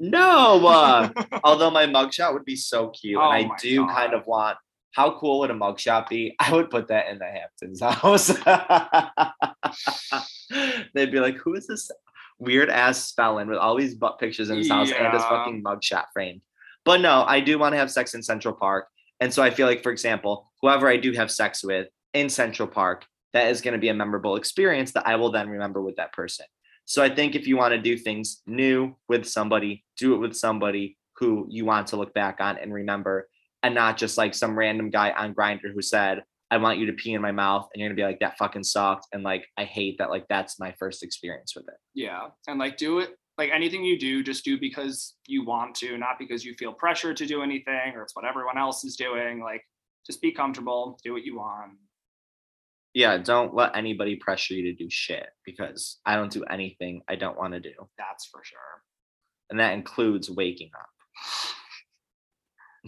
No, 0.00 0.66
uh, 0.66 1.10
although 1.44 1.70
my 1.70 1.86
mugshot 1.86 2.32
would 2.32 2.44
be 2.44 2.56
so 2.56 2.90
cute, 2.90 3.18
Oh 3.18 3.30
and 3.30 3.46
I 3.46 3.48
my 3.48 3.56
do 3.60 3.86
kind 3.86 4.14
of 4.14 4.26
want. 4.26 4.58
How 4.92 5.18
cool 5.18 5.40
would 5.40 5.50
a 5.50 5.54
mugshot 5.54 6.08
be? 6.08 6.34
I 6.38 6.52
would 6.52 6.70
put 6.70 6.88
that 6.88 7.08
in 7.08 7.18
the 7.18 7.26
Hamptons 7.26 7.80
house. 7.80 8.28
They'd 10.94 11.12
be 11.12 11.20
like, 11.20 11.36
"Who 11.36 11.54
is 11.54 11.66
this 11.66 11.90
weird 12.38 12.70
ass 12.70 13.12
felon 13.12 13.48
with 13.48 13.58
all 13.58 13.76
these 13.76 13.94
butt 13.94 14.18
pictures 14.18 14.50
in 14.50 14.58
his 14.58 14.68
house 14.68 14.90
and 14.90 15.12
his 15.12 15.22
fucking 15.22 15.62
mugshot 15.62 16.04
framed?" 16.12 16.40
But 16.84 17.00
no, 17.00 17.24
I 17.26 17.40
do 17.40 17.58
want 17.58 17.74
to 17.74 17.78
have 17.78 17.90
sex 17.90 18.14
in 18.14 18.22
Central 18.22 18.54
Park, 18.54 18.88
and 19.20 19.32
so 19.32 19.42
I 19.42 19.50
feel 19.50 19.66
like, 19.66 19.82
for 19.82 19.92
example, 19.92 20.50
whoever 20.62 20.88
I 20.88 20.96
do 20.96 21.12
have 21.12 21.30
sex 21.30 21.64
with 21.64 21.88
in 22.14 22.28
Central 22.28 22.68
Park, 22.68 23.04
that 23.32 23.48
is 23.48 23.60
going 23.60 23.72
to 23.72 23.78
be 23.78 23.88
a 23.88 23.94
memorable 23.94 24.36
experience 24.36 24.92
that 24.92 25.06
I 25.06 25.16
will 25.16 25.30
then 25.30 25.48
remember 25.48 25.82
with 25.82 25.96
that 25.96 26.12
person. 26.12 26.46
So 26.84 27.02
I 27.02 27.14
think 27.14 27.34
if 27.34 27.46
you 27.46 27.56
want 27.56 27.72
to 27.72 27.80
do 27.80 27.96
things 27.98 28.40
new 28.46 28.94
with 29.08 29.26
somebody, 29.26 29.84
do 29.98 30.14
it 30.14 30.18
with 30.18 30.34
somebody 30.34 30.96
who 31.16 31.46
you 31.50 31.64
want 31.64 31.88
to 31.88 31.96
look 31.96 32.14
back 32.14 32.40
on 32.40 32.56
and 32.58 32.72
remember, 32.72 33.28
and 33.62 33.74
not 33.74 33.98
just 33.98 34.16
like 34.16 34.34
some 34.34 34.58
random 34.58 34.88
guy 34.88 35.10
on 35.10 35.34
Grindr 35.34 35.72
who 35.74 35.82
said, 35.82 36.22
"I 36.50 36.56
want 36.56 36.78
you 36.78 36.86
to 36.86 36.92
pee 36.92 37.12
in 37.12 37.20
my 37.20 37.32
mouth," 37.32 37.68
and 37.74 37.80
you're 37.80 37.90
gonna 37.90 37.96
be 37.96 38.04
like, 38.04 38.20
"That 38.20 38.38
fucking 38.38 38.64
sucked," 38.64 39.08
and 39.12 39.22
like 39.22 39.46
I 39.58 39.64
hate 39.64 39.98
that. 39.98 40.10
Like 40.10 40.26
that's 40.28 40.58
my 40.58 40.72
first 40.78 41.02
experience 41.02 41.54
with 41.54 41.68
it. 41.68 41.76
Yeah. 41.92 42.28
And 42.46 42.58
like 42.58 42.78
do 42.78 43.00
it 43.00 43.16
like 43.38 43.50
anything 43.52 43.84
you 43.84 43.98
do, 43.98 44.22
just 44.22 44.44
do 44.44 44.58
because 44.58 45.14
you 45.26 45.44
want 45.44 45.74
to, 45.76 45.96
not 45.96 46.18
because 46.18 46.44
you 46.44 46.54
feel 46.54 46.72
pressure 46.72 47.14
to 47.14 47.26
do 47.26 47.42
anything 47.42 47.92
or 47.94 48.02
it's 48.02 48.14
what 48.16 48.24
everyone 48.24 48.58
else 48.58 48.84
is 48.84 48.96
doing. 48.96 49.40
Like 49.40 49.62
just 50.06 50.20
be 50.20 50.32
comfortable, 50.32 50.98
do 51.04 51.12
what 51.12 51.24
you 51.24 51.36
want. 51.36 51.72
Yeah, 52.94 53.18
don't 53.18 53.54
let 53.54 53.76
anybody 53.76 54.16
pressure 54.16 54.54
you 54.54 54.64
to 54.64 54.74
do 54.74 54.90
shit 54.90 55.28
because 55.44 55.98
I 56.04 56.16
don't 56.16 56.32
do 56.32 56.42
anything 56.44 57.02
I 57.08 57.14
don't 57.16 57.38
want 57.38 57.54
to 57.54 57.60
do, 57.60 57.72
That's 57.96 58.26
for 58.26 58.40
sure. 58.42 58.58
and 59.50 59.60
that 59.60 59.74
includes 59.74 60.28
waking 60.30 60.70
up. 60.78 60.88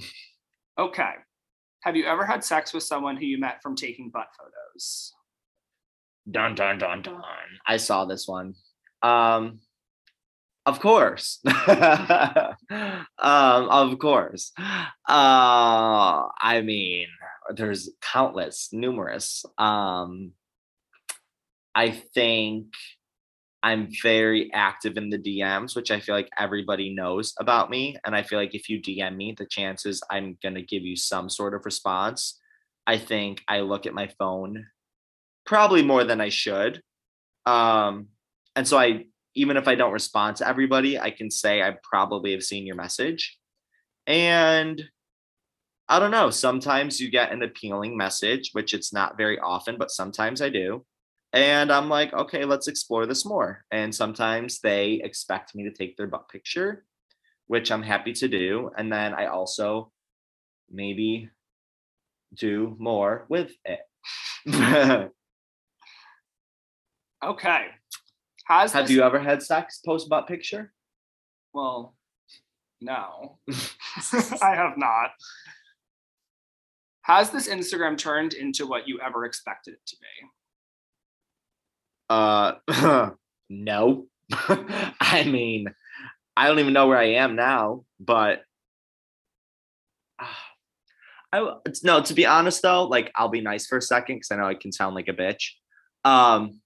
Okay. 0.79 1.11
Have 1.83 1.95
you 1.97 2.07
ever 2.07 2.25
had 2.25 2.43
sex 2.43 2.73
with 2.73 2.83
someone 2.85 3.17
who 3.17 3.27
you 3.27 3.39
met 3.39 3.63
from 3.63 3.77
taking 3.77 4.09
butt 4.09 4.29
photos? 4.39 5.13
Dun 6.31 6.55
dun 6.55 6.79
dun 6.79 7.03
dun. 7.03 7.21
I 7.67 7.77
saw 7.77 8.07
this 8.07 8.27
one. 8.27 8.55
Um, 9.03 9.61
of 10.66 10.81
course. 10.81 11.40
um, 11.68 13.07
of 13.18 13.99
course. 13.99 14.53
Uh, 14.59 16.29
I 16.40 16.62
mean, 16.62 17.09
there's 17.55 17.90
countless, 18.01 18.68
numerous. 18.73 19.44
Um, 19.59 20.33
I 21.75 21.90
think 21.90 22.66
I'm 23.62 23.88
very 24.03 24.53
active 24.53 24.96
in 24.96 25.11
the 25.11 25.18
DMs, 25.18 25.77
which 25.77 25.90
I 25.90 26.01
feel 26.01 26.14
like 26.14 26.31
everybody 26.38 26.94
knows 26.94 27.35
about 27.38 27.70
me. 27.70 27.96
And 28.05 28.14
I 28.14 28.23
feel 28.23 28.38
like 28.38 28.55
if 28.55 28.68
you 28.68 28.81
DM 28.81 29.16
me, 29.16 29.35
the 29.37 29.46
chances 29.46 30.03
I'm 30.11 30.38
gonna 30.42 30.62
give 30.62 30.83
you 30.83 30.96
some 30.96 31.29
sort 31.29 31.55
of 31.55 31.64
response. 31.64 32.38
I 32.87 32.99
think 32.99 33.42
I 33.46 33.61
look 33.61 33.87
at 33.87 33.94
my 33.94 34.09
phone 34.18 34.66
probably 35.44 35.83
more 35.83 36.05
than 36.05 36.20
I 36.20 36.29
should. 36.29 36.83
Um, 37.44 38.09
and 38.57 38.66
so 38.66 38.79
I, 38.79 39.07
even 39.40 39.57
if 39.57 39.66
I 39.66 39.74
don't 39.74 39.92
respond 39.92 40.37
to 40.37 40.48
everybody, 40.48 40.98
I 40.98 41.11
can 41.11 41.31
say 41.31 41.62
I 41.62 41.76
probably 41.83 42.33
have 42.33 42.42
seen 42.42 42.66
your 42.66 42.76
message. 42.76 43.38
And 44.07 44.83
I 45.88 45.98
don't 45.98 46.11
know, 46.11 46.31
sometimes 46.31 47.00
you 47.00 47.11
get 47.11 47.33
an 47.33 47.42
appealing 47.42 47.96
message, 47.96 48.50
which 48.53 48.74
it's 48.74 48.92
not 48.92 49.16
very 49.16 49.38
often, 49.38 49.76
but 49.79 49.90
sometimes 49.90 50.42
I 50.42 50.50
do. 50.50 50.85
And 51.33 51.72
I'm 51.72 51.88
like, 51.88 52.12
okay, 52.12 52.44
let's 52.44 52.68
explore 52.68 53.07
this 53.07 53.24
more. 53.24 53.64
And 53.70 53.94
sometimes 53.94 54.61
they 54.61 55.00
expect 55.03 55.55
me 55.55 55.64
to 55.64 55.72
take 55.72 55.96
their 55.96 56.07
butt 56.07 56.29
picture, 56.29 56.85
which 57.46 57.72
I'm 57.72 57.83
happy 57.83 58.12
to 58.14 58.29
do. 58.29 58.70
And 58.76 58.92
then 58.92 59.14
I 59.14 59.26
also 59.26 59.90
maybe 60.70 61.31
do 62.35 62.76
more 62.79 63.26
with 63.29 63.53
it. 63.64 65.12
Okay. 67.22 67.66
Has 68.46 68.72
Have 68.72 68.87
this- 68.87 68.96
you 68.96 69.03
ever 69.03 69.18
had 69.18 69.42
sex 69.42 69.81
post 69.85 70.09
butt 70.09 70.26
picture? 70.26 70.72
Well, 71.53 71.94
no. 72.81 73.38
I 74.42 74.55
have 74.55 74.76
not. 74.79 75.11
Has 77.03 77.31
this 77.31 77.48
Instagram 77.48 77.98
turned 77.98 78.35
into 78.35 78.66
what 78.66 78.87
you 78.87 79.00
ever 79.00 79.24
expected 79.24 79.74
it 79.74 79.87
to 79.87 79.96
be? 79.96 80.07
Uh, 82.09 83.11
no. 83.50 84.07
I 85.00 85.24
mean, 85.24 85.66
I 86.37 86.46
don't 86.46 86.59
even 86.61 86.72
know 86.72 86.87
where 86.87 86.98
I 86.98 87.14
am 87.14 87.35
now, 87.37 87.85
but 87.98 88.42
I 91.33 91.55
no. 91.85 92.03
To 92.03 92.14
be 92.14 92.26
honest, 92.26 92.62
though, 92.62 92.85
like 92.85 93.11
I'll 93.14 93.29
be 93.29 93.40
nice 93.40 93.66
for 93.66 93.79
a 93.79 93.83
second 93.83 94.16
because 94.16 94.31
I 94.33 94.37
know 94.37 94.46
I 94.46 94.55
can 94.55 94.72
sound 94.72 94.94
like 94.94 95.09
a 95.09 95.12
bitch. 95.12 95.50
Um, 96.05 96.61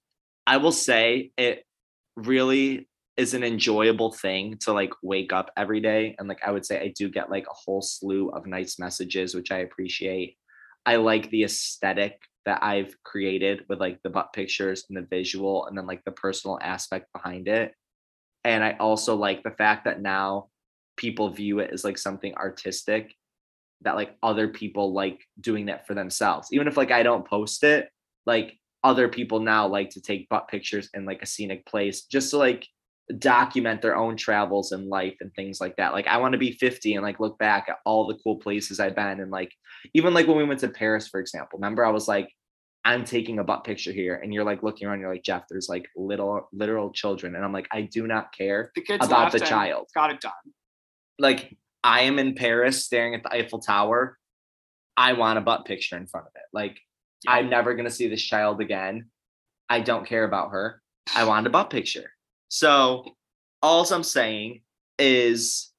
I 0.47 0.57
will 0.57 0.71
say 0.71 1.31
it 1.37 1.63
really 2.15 2.87
is 3.17 3.33
an 3.33 3.43
enjoyable 3.43 4.11
thing 4.11 4.57
to 4.59 4.73
like 4.73 4.93
wake 5.01 5.31
up 5.31 5.49
every 5.55 5.79
day 5.79 6.15
and 6.19 6.27
like 6.27 6.41
I 6.45 6.51
would 6.51 6.65
say 6.65 6.79
I 6.79 6.93
do 6.95 7.09
get 7.09 7.31
like 7.31 7.45
a 7.47 7.53
whole 7.53 7.81
slew 7.81 8.29
of 8.29 8.45
nice 8.45 8.77
messages, 8.77 9.33
which 9.33 9.51
I 9.51 9.59
appreciate. 9.59 10.37
I 10.85 10.97
like 10.97 11.29
the 11.29 11.43
aesthetic 11.43 12.19
that 12.45 12.63
I've 12.63 12.95
created 13.03 13.65
with 13.69 13.79
like 13.79 13.99
the 14.03 14.09
butt 14.09 14.33
pictures 14.33 14.85
and 14.89 14.97
the 14.97 15.07
visual 15.09 15.65
and 15.65 15.77
then 15.77 15.87
like 15.87 16.03
the 16.03 16.11
personal 16.11 16.59
aspect 16.61 17.11
behind 17.13 17.47
it. 17.47 17.73
And 18.43 18.63
I 18.63 18.73
also 18.79 19.15
like 19.15 19.41
the 19.43 19.51
fact 19.51 19.85
that 19.85 20.01
now 20.01 20.49
people 20.97 21.29
view 21.29 21.59
it 21.59 21.71
as 21.73 21.83
like 21.83 21.97
something 21.97 22.35
artistic 22.35 23.15
that 23.81 23.95
like 23.95 24.15
other 24.21 24.47
people 24.47 24.93
like 24.93 25.25
doing 25.39 25.67
that 25.67 25.87
for 25.87 25.93
themselves. 25.93 26.49
Even 26.51 26.67
if 26.67 26.77
like 26.77 26.91
I 26.91 27.01
don't 27.03 27.27
post 27.27 27.63
it, 27.63 27.89
like 28.25 28.59
other 28.85 29.09
people 29.09 29.39
now 29.39 29.67
like 29.67 29.89
to 29.89 29.99
take 29.99 30.29
butt 30.29 30.47
pictures 30.47 30.89
in 30.93 31.05
like 31.05 31.23
a 31.23 31.25
scenic 31.25 31.65
place 31.65 32.03
just 32.03 32.29
to 32.29 32.37
like 32.37 32.67
document 33.17 33.81
their 33.81 33.97
own 33.97 34.15
travels 34.15 34.71
and 34.71 34.87
life 34.87 35.15
and 35.21 35.33
things 35.33 35.59
like 35.59 35.75
that. 35.77 35.91
Like 35.91 36.05
I 36.05 36.17
want 36.17 36.33
to 36.33 36.37
be 36.37 36.51
50 36.51 36.93
and 36.93 37.03
like 37.03 37.19
look 37.19 37.37
back 37.39 37.65
at 37.67 37.77
all 37.83 38.05
the 38.05 38.17
cool 38.23 38.37
places 38.37 38.79
I've 38.79 38.95
been 38.95 39.19
and 39.19 39.31
like 39.31 39.51
even 39.95 40.13
like 40.13 40.27
when 40.27 40.37
we 40.37 40.43
went 40.43 40.59
to 40.59 40.69
Paris, 40.69 41.07
for 41.07 41.19
example. 41.19 41.57
Remember, 41.57 41.83
I 41.83 41.89
was 41.89 42.07
like, 42.07 42.29
I'm 42.83 43.03
taking 43.03 43.39
a 43.39 43.43
butt 43.43 43.63
picture 43.63 43.91
here, 43.91 44.19
and 44.21 44.31
you're 44.31 44.43
like 44.43 44.61
looking 44.61 44.87
around, 44.87 44.99
you're 44.99 45.11
like, 45.11 45.23
Jeff, 45.23 45.45
there's 45.49 45.67
like 45.67 45.87
little 45.95 46.47
literal 46.53 46.91
children. 46.91 47.35
And 47.35 47.43
I'm 47.43 47.51
like, 47.51 47.67
I 47.71 47.81
do 47.81 48.05
not 48.05 48.31
care 48.37 48.71
The 48.75 48.81
kids 48.81 49.03
about 49.03 49.31
the 49.31 49.39
child. 49.39 49.87
got 49.95 50.11
it 50.11 50.21
done. 50.21 50.31
Like 51.17 51.57
I 51.83 52.01
am 52.01 52.19
in 52.19 52.35
Paris 52.35 52.85
staring 52.85 53.15
at 53.15 53.23
the 53.23 53.33
Eiffel 53.33 53.59
Tower. 53.59 54.19
I 54.95 55.13
want 55.13 55.39
a 55.39 55.41
butt 55.41 55.65
picture 55.65 55.97
in 55.97 56.05
front 56.05 56.27
of 56.27 56.33
it. 56.35 56.43
Like 56.53 56.77
I'm 57.27 57.49
never 57.49 57.73
gonna 57.73 57.89
see 57.89 58.07
this 58.07 58.21
child 58.21 58.61
again. 58.61 59.09
I 59.69 59.79
don't 59.81 60.05
care 60.05 60.23
about 60.23 60.51
her. 60.51 60.81
I 61.15 61.25
wanted 61.25 61.47
a 61.47 61.49
butt 61.51 61.69
picture. 61.69 62.11
So 62.49 63.05
all 63.61 63.85
I'm 63.91 64.03
saying 64.03 64.61
is 64.99 65.71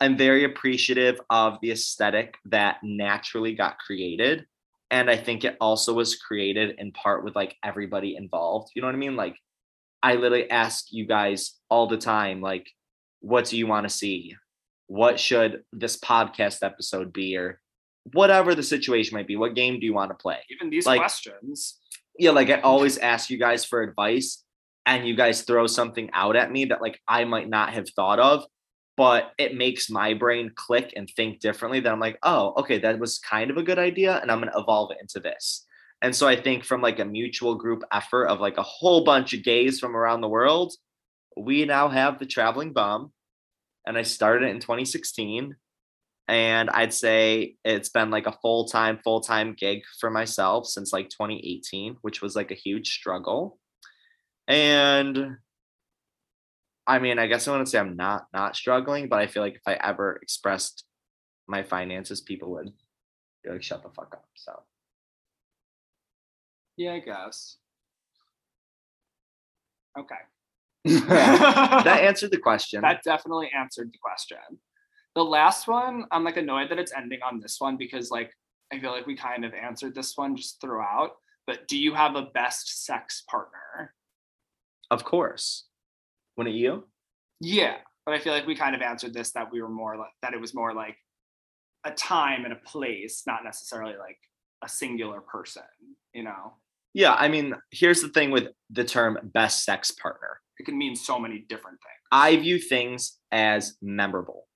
I'm 0.00 0.16
very 0.16 0.44
appreciative 0.44 1.20
of 1.30 1.58
the 1.62 1.70
aesthetic 1.70 2.34
that 2.46 2.78
naturally 2.82 3.54
got 3.54 3.78
created. 3.78 4.44
And 4.90 5.08
I 5.08 5.16
think 5.16 5.44
it 5.44 5.56
also 5.60 5.94
was 5.94 6.16
created 6.16 6.74
in 6.78 6.92
part 6.92 7.24
with 7.24 7.34
like 7.34 7.56
everybody 7.64 8.16
involved. 8.16 8.72
You 8.74 8.82
know 8.82 8.88
what 8.88 8.94
I 8.94 8.98
mean? 8.98 9.16
Like 9.16 9.36
I 10.02 10.14
literally 10.14 10.50
ask 10.50 10.86
you 10.90 11.06
guys 11.06 11.54
all 11.70 11.86
the 11.86 11.96
time, 11.96 12.40
like, 12.40 12.68
what 13.20 13.46
do 13.46 13.56
you 13.56 13.66
want 13.66 13.88
to 13.88 13.94
see? 13.94 14.34
What 14.88 15.18
should 15.18 15.62
this 15.72 15.96
podcast 15.96 16.62
episode 16.62 17.12
be? 17.12 17.36
Or 17.36 17.60
whatever 18.12 18.54
the 18.54 18.62
situation 18.62 19.16
might 19.16 19.26
be. 19.26 19.36
What 19.36 19.54
game 19.54 19.78
do 19.78 19.86
you 19.86 19.94
want 19.94 20.10
to 20.10 20.14
play? 20.14 20.38
Even 20.50 20.70
these 20.70 20.86
Like- 20.86 21.00
questions. 21.00 21.78
yeah, 22.18 22.30
like 22.30 22.50
I 22.50 22.60
always 22.60 22.98
ask 22.98 23.30
you 23.30 23.38
guys 23.38 23.64
for 23.64 23.82
advice 23.82 24.44
and 24.86 25.06
you 25.06 25.14
guys 25.14 25.42
throw 25.42 25.66
something 25.66 26.10
out 26.12 26.34
at 26.36 26.50
me 26.50 26.64
that 26.66 26.82
like 26.82 27.00
I 27.06 27.24
might 27.24 27.48
not 27.48 27.72
have 27.72 27.88
thought 27.90 28.18
of, 28.18 28.44
but 28.96 29.32
it 29.38 29.54
makes 29.54 29.88
my 29.88 30.14
brain 30.14 30.50
click 30.54 30.92
and 30.96 31.08
think 31.16 31.40
differently. 31.40 31.80
That 31.80 31.92
I'm 31.92 32.00
like, 32.00 32.18
oh, 32.22 32.54
okay, 32.58 32.78
that 32.80 32.98
was 32.98 33.18
kind 33.18 33.50
of 33.50 33.56
a 33.56 33.62
good 33.62 33.78
idea, 33.78 34.18
and 34.20 34.30
I'm 34.30 34.40
gonna 34.40 34.58
evolve 34.58 34.90
it 34.90 34.98
into 35.00 35.20
this. 35.20 35.64
And 36.02 36.14
so 36.14 36.26
I 36.26 36.34
think 36.34 36.64
from 36.64 36.82
like 36.82 36.98
a 36.98 37.04
mutual 37.04 37.54
group 37.54 37.84
effort 37.92 38.26
of 38.26 38.40
like 38.40 38.58
a 38.58 38.62
whole 38.64 39.04
bunch 39.04 39.32
of 39.34 39.44
gays 39.44 39.78
from 39.78 39.96
around 39.96 40.20
the 40.20 40.28
world, 40.28 40.74
we 41.36 41.64
now 41.64 41.88
have 41.88 42.18
the 42.18 42.26
traveling 42.26 42.72
bum. 42.72 43.12
And 43.86 43.96
I 43.96 44.02
started 44.02 44.46
it 44.48 44.50
in 44.50 44.58
2016 44.60 45.54
and 46.28 46.70
I'd 46.70 46.94
say 46.94 47.56
it's 47.64 47.88
been 47.88 48.10
like 48.10 48.26
a 48.26 48.36
full 48.40 48.66
time, 48.66 48.98
full 49.02 49.20
time 49.20 49.54
gig 49.58 49.82
for 50.00 50.10
myself 50.10 50.66
since 50.66 50.92
like 50.92 51.08
2018, 51.08 51.96
which 52.02 52.22
was 52.22 52.36
like 52.36 52.50
a 52.50 52.54
huge 52.54 52.90
struggle. 52.92 53.58
And 54.48 55.36
I 56.86 56.98
mean, 56.98 57.18
I 57.18 57.26
guess 57.26 57.46
I 57.46 57.52
want 57.52 57.66
to 57.66 57.70
say 57.70 57.78
I'm 57.78 57.96
not 57.96 58.26
not 58.32 58.56
struggling, 58.56 59.08
but 59.08 59.18
I 59.18 59.26
feel 59.26 59.42
like 59.42 59.54
if 59.56 59.62
I 59.66 59.74
ever 59.74 60.18
expressed 60.22 60.84
my 61.46 61.62
finances, 61.62 62.20
people 62.20 62.50
would 62.52 62.72
be 63.44 63.50
like, 63.50 63.62
"Shut 63.62 63.82
the 63.82 63.90
fuck 63.90 64.14
up." 64.14 64.24
So 64.34 64.62
Yeah, 66.76 66.94
I 66.94 66.98
guess. 67.00 67.56
Okay. 69.98 70.14
that 70.84 71.86
answered 72.02 72.30
the 72.30 72.38
question. 72.38 72.80
that 72.82 73.02
definitely 73.04 73.50
answered 73.56 73.90
the 73.92 73.98
question. 74.02 74.38
The 75.14 75.24
last 75.24 75.68
one, 75.68 76.06
I'm 76.10 76.24
like 76.24 76.36
annoyed 76.36 76.70
that 76.70 76.78
it's 76.78 76.92
ending 76.92 77.20
on 77.22 77.40
this 77.40 77.56
one 77.60 77.76
because 77.76 78.10
like 78.10 78.32
I 78.72 78.78
feel 78.78 78.92
like 78.92 79.06
we 79.06 79.16
kind 79.16 79.44
of 79.44 79.52
answered 79.52 79.94
this 79.94 80.16
one 80.16 80.36
just 80.36 80.60
throughout. 80.60 81.12
But 81.46 81.68
do 81.68 81.76
you 81.76 81.92
have 81.94 82.16
a 82.16 82.22
best 82.22 82.84
sex 82.84 83.22
partner? 83.28 83.94
of 84.92 85.04
course, 85.04 85.64
wouldn't 86.36 86.54
you? 86.54 86.84
Yeah, 87.40 87.76
but 88.04 88.14
I 88.14 88.18
feel 88.18 88.34
like 88.34 88.46
we 88.46 88.54
kind 88.54 88.76
of 88.76 88.82
answered 88.82 89.14
this 89.14 89.32
that 89.32 89.50
we 89.50 89.62
were 89.62 89.68
more 89.70 89.96
like 89.96 90.12
that 90.20 90.34
it 90.34 90.40
was 90.40 90.54
more 90.54 90.74
like 90.74 90.96
a 91.84 91.90
time 91.92 92.44
and 92.44 92.52
a 92.52 92.56
place, 92.56 93.22
not 93.26 93.42
necessarily 93.42 93.94
like 93.96 94.18
a 94.62 94.68
singular 94.68 95.22
person, 95.22 95.62
you 96.12 96.22
know. 96.22 96.52
Yeah, 96.92 97.14
I 97.14 97.28
mean, 97.28 97.54
here's 97.70 98.02
the 98.02 98.10
thing 98.10 98.30
with 98.30 98.48
the 98.68 98.84
term 98.84 99.18
best 99.32 99.64
sex 99.64 99.90
partner. 99.90 100.40
It 100.58 100.64
can 100.64 100.76
mean 100.76 100.94
so 100.94 101.18
many 101.18 101.46
different 101.48 101.78
things. 101.78 102.08
I 102.12 102.36
view 102.36 102.58
things 102.58 103.18
as 103.32 103.78
memorable. 103.80 104.46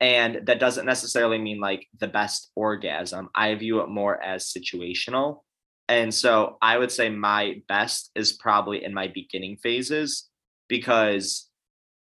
And 0.00 0.46
that 0.46 0.60
doesn't 0.60 0.86
necessarily 0.86 1.38
mean 1.38 1.60
like 1.60 1.86
the 1.98 2.06
best 2.06 2.50
orgasm. 2.54 3.28
I 3.34 3.54
view 3.56 3.80
it 3.80 3.88
more 3.88 4.22
as 4.22 4.52
situational. 4.52 5.40
And 5.88 6.14
so 6.14 6.56
I 6.62 6.78
would 6.78 6.92
say 6.92 7.08
my 7.08 7.62
best 7.66 8.10
is 8.14 8.34
probably 8.34 8.84
in 8.84 8.94
my 8.94 9.08
beginning 9.12 9.56
phases 9.56 10.28
because 10.68 11.48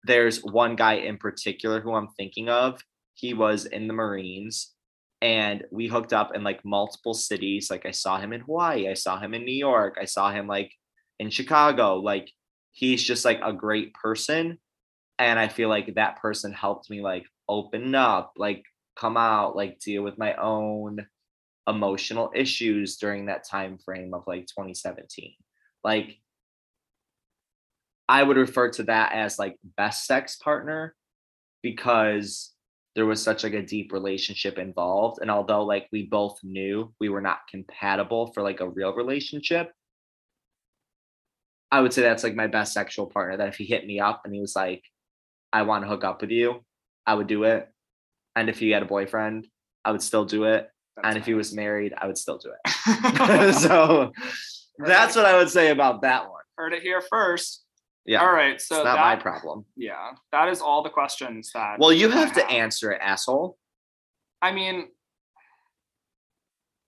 there's 0.04 0.44
one 0.44 0.76
guy 0.76 0.96
in 0.96 1.18
particular 1.18 1.82
who 1.82 1.94
I'm 1.94 2.10
thinking 2.10 2.50
of. 2.50 2.82
He 3.16 3.34
was 3.34 3.66
in 3.66 3.88
the 3.88 3.94
Marines 3.94 4.72
and 5.22 5.64
we 5.72 5.88
hooked 5.88 6.14
up 6.14 6.36
in 6.36 6.44
like 6.44 6.64
multiple 6.64 7.14
cities. 7.14 7.72
Like 7.72 7.86
I 7.86 7.92
saw 7.92 8.20
him 8.20 8.34
in 8.34 8.42
Hawaii, 8.42 8.88
I 8.88 8.94
saw 8.94 9.20
him 9.20 9.34
in 9.34 9.46
New 9.46 9.56
York, 9.56 9.98
I 10.00 10.06
saw 10.06 10.32
him 10.32 10.48
like 10.48 10.72
in 11.18 11.30
Chicago. 11.30 11.96
Like 11.96 12.32
he's 12.72 13.04
just 13.04 13.26
like 13.26 13.40
a 13.44 13.54
great 13.54 13.94
person 13.94 14.58
and 15.18 15.38
i 15.38 15.48
feel 15.48 15.70
like 15.70 15.94
that 15.96 16.22
person 16.22 16.52
helped 16.52 16.90
me 16.90 17.02
like 17.02 17.26
open 17.50 17.96
up 17.96 18.34
like 18.38 18.64
come 18.96 19.18
out 19.18 19.56
like 19.56 19.80
deal 19.80 20.04
with 20.04 20.18
my 20.18 20.34
own 20.36 21.06
emotional 21.68 22.32
issues 22.36 22.98
during 22.98 23.26
that 23.26 23.48
time 23.48 23.78
frame 23.78 24.14
of 24.14 24.24
like 24.28 24.46
2017 24.48 25.34
like 25.84 26.18
i 28.08 28.24
would 28.24 28.38
refer 28.38 28.70
to 28.70 28.84
that 28.84 29.12
as 29.14 29.38
like 29.38 29.58
best 29.78 30.06
sex 30.06 30.36
partner 30.38 30.96
because 31.62 32.54
there 32.96 33.06
was 33.06 33.22
such 33.22 33.44
like 33.44 33.54
a 33.54 33.62
deep 33.62 33.94
relationship 33.94 34.58
involved 34.58 35.20
and 35.22 35.30
although 35.30 35.64
like 35.64 35.88
we 35.92 36.04
both 36.04 36.40
knew 36.44 36.92
we 37.00 37.10
were 37.10 37.22
not 37.22 37.40
compatible 37.50 38.32
for 38.34 38.42
like 38.42 38.62
a 38.62 38.70
real 38.70 38.94
relationship 38.94 39.72
I 41.72 41.82
would 41.82 41.94
say 41.94 42.02
that's 42.02 42.24
like 42.24 42.36
my 42.36 42.48
best 42.48 42.74
sexual 42.74 43.06
partner. 43.06 43.38
That 43.38 43.50
if 43.50 43.58
he 43.58 43.66
hit 43.66 43.86
me 43.86 44.00
up 44.00 44.22
and 44.26 44.34
he 44.34 44.42
was 44.42 44.56
like, 44.56 44.84
I 45.54 45.64
want 45.64 45.84
to 45.84 45.88
hook 45.88 46.04
up 46.04 46.22
with 46.22 46.32
you, 46.32 46.64
I 47.10 47.16
would 47.16 47.26
do 47.26 47.44
it. 47.44 47.68
And 48.36 48.50
if 48.50 48.60
he 48.60 48.70
had 48.70 48.84
a 48.84 48.86
boyfriend, 48.86 49.48
I 49.84 49.92
would 49.92 50.04
still 50.04 50.26
do 50.26 50.44
it. 50.44 50.70
and 51.04 51.18
if 51.18 51.26
he 51.26 51.34
was 51.34 51.56
married, 51.56 51.92
I 51.98 52.06
would 52.06 52.20
still 52.20 52.38
do 52.38 52.52
it. 52.52 53.56
so 53.56 54.12
that's 54.78 55.16
what 55.16 55.26
I 55.26 55.36
would 55.36 55.50
say 55.50 55.72
about 55.72 56.04
that 56.04 56.30
one. 56.30 56.44
heard 56.56 56.74
it 56.74 56.84
here 56.84 57.02
first. 57.02 57.64
Yeah. 58.06 58.22
All 58.22 58.32
right. 58.32 58.62
So 58.62 58.76
it's 58.76 58.86
not 58.86 58.96
that, 58.96 59.02
my 59.02 59.16
problem. 59.16 59.66
Yeah, 59.76 60.12
that 60.32 60.50
is 60.50 60.62
all 60.62 60.84
the 60.84 60.90
questions 60.90 61.50
that. 61.56 61.80
Well, 61.80 61.92
you 61.92 62.12
I 62.12 62.16
have 62.18 62.34
to 62.34 62.48
answer 62.48 62.92
it, 62.92 63.02
asshole. 63.02 63.58
I 64.40 64.52
mean, 64.52 64.90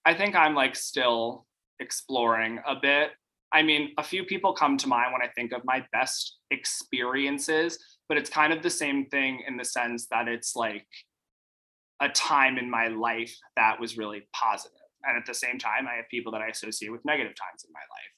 I 0.05 0.13
think 0.13 0.36
I'm 0.36 0.53
like 0.53 0.75
still 0.75 1.47
exploring 1.79 2.60
a 2.67 2.75
bit. 2.79 3.10
I 3.51 3.63
mean, 3.63 3.93
a 3.97 4.03
few 4.03 4.23
people 4.23 4.53
come 4.53 4.77
to 4.77 4.88
mind 4.88 5.13
when 5.13 5.21
I 5.21 5.31
think 5.34 5.51
of 5.51 5.65
my 5.65 5.84
best 5.91 6.38
experiences, 6.51 7.79
but 8.12 8.17
it's 8.17 8.30
kind 8.30 8.52
of 8.52 8.62
the 8.62 8.69
same 8.69 9.06
thing 9.06 9.41
in 9.47 9.56
the 9.56 9.63
sense 9.63 10.08
that 10.08 10.28
it's 10.28 10.54
like 10.54 10.86
a 12.02 12.10
time 12.10 12.58
in 12.58 12.69
my 12.69 12.89
life 12.89 13.34
that 13.56 13.80
was 13.80 13.97
really 13.97 14.28
positive. 14.36 14.76
And 15.06 15.15
at 15.17 15.26
the 15.26 15.34
same 15.34 15.58
time, 15.58 15.88
I 15.88 15.93
have 15.95 16.10
people 16.12 16.30
that 16.34 16.41
I 16.41 16.47
associate 16.47 16.89
with 16.91 17.00
negative 17.06 17.32
times 17.38 17.63
in 17.65 17.71
my 17.71 17.80
life. 17.80 18.12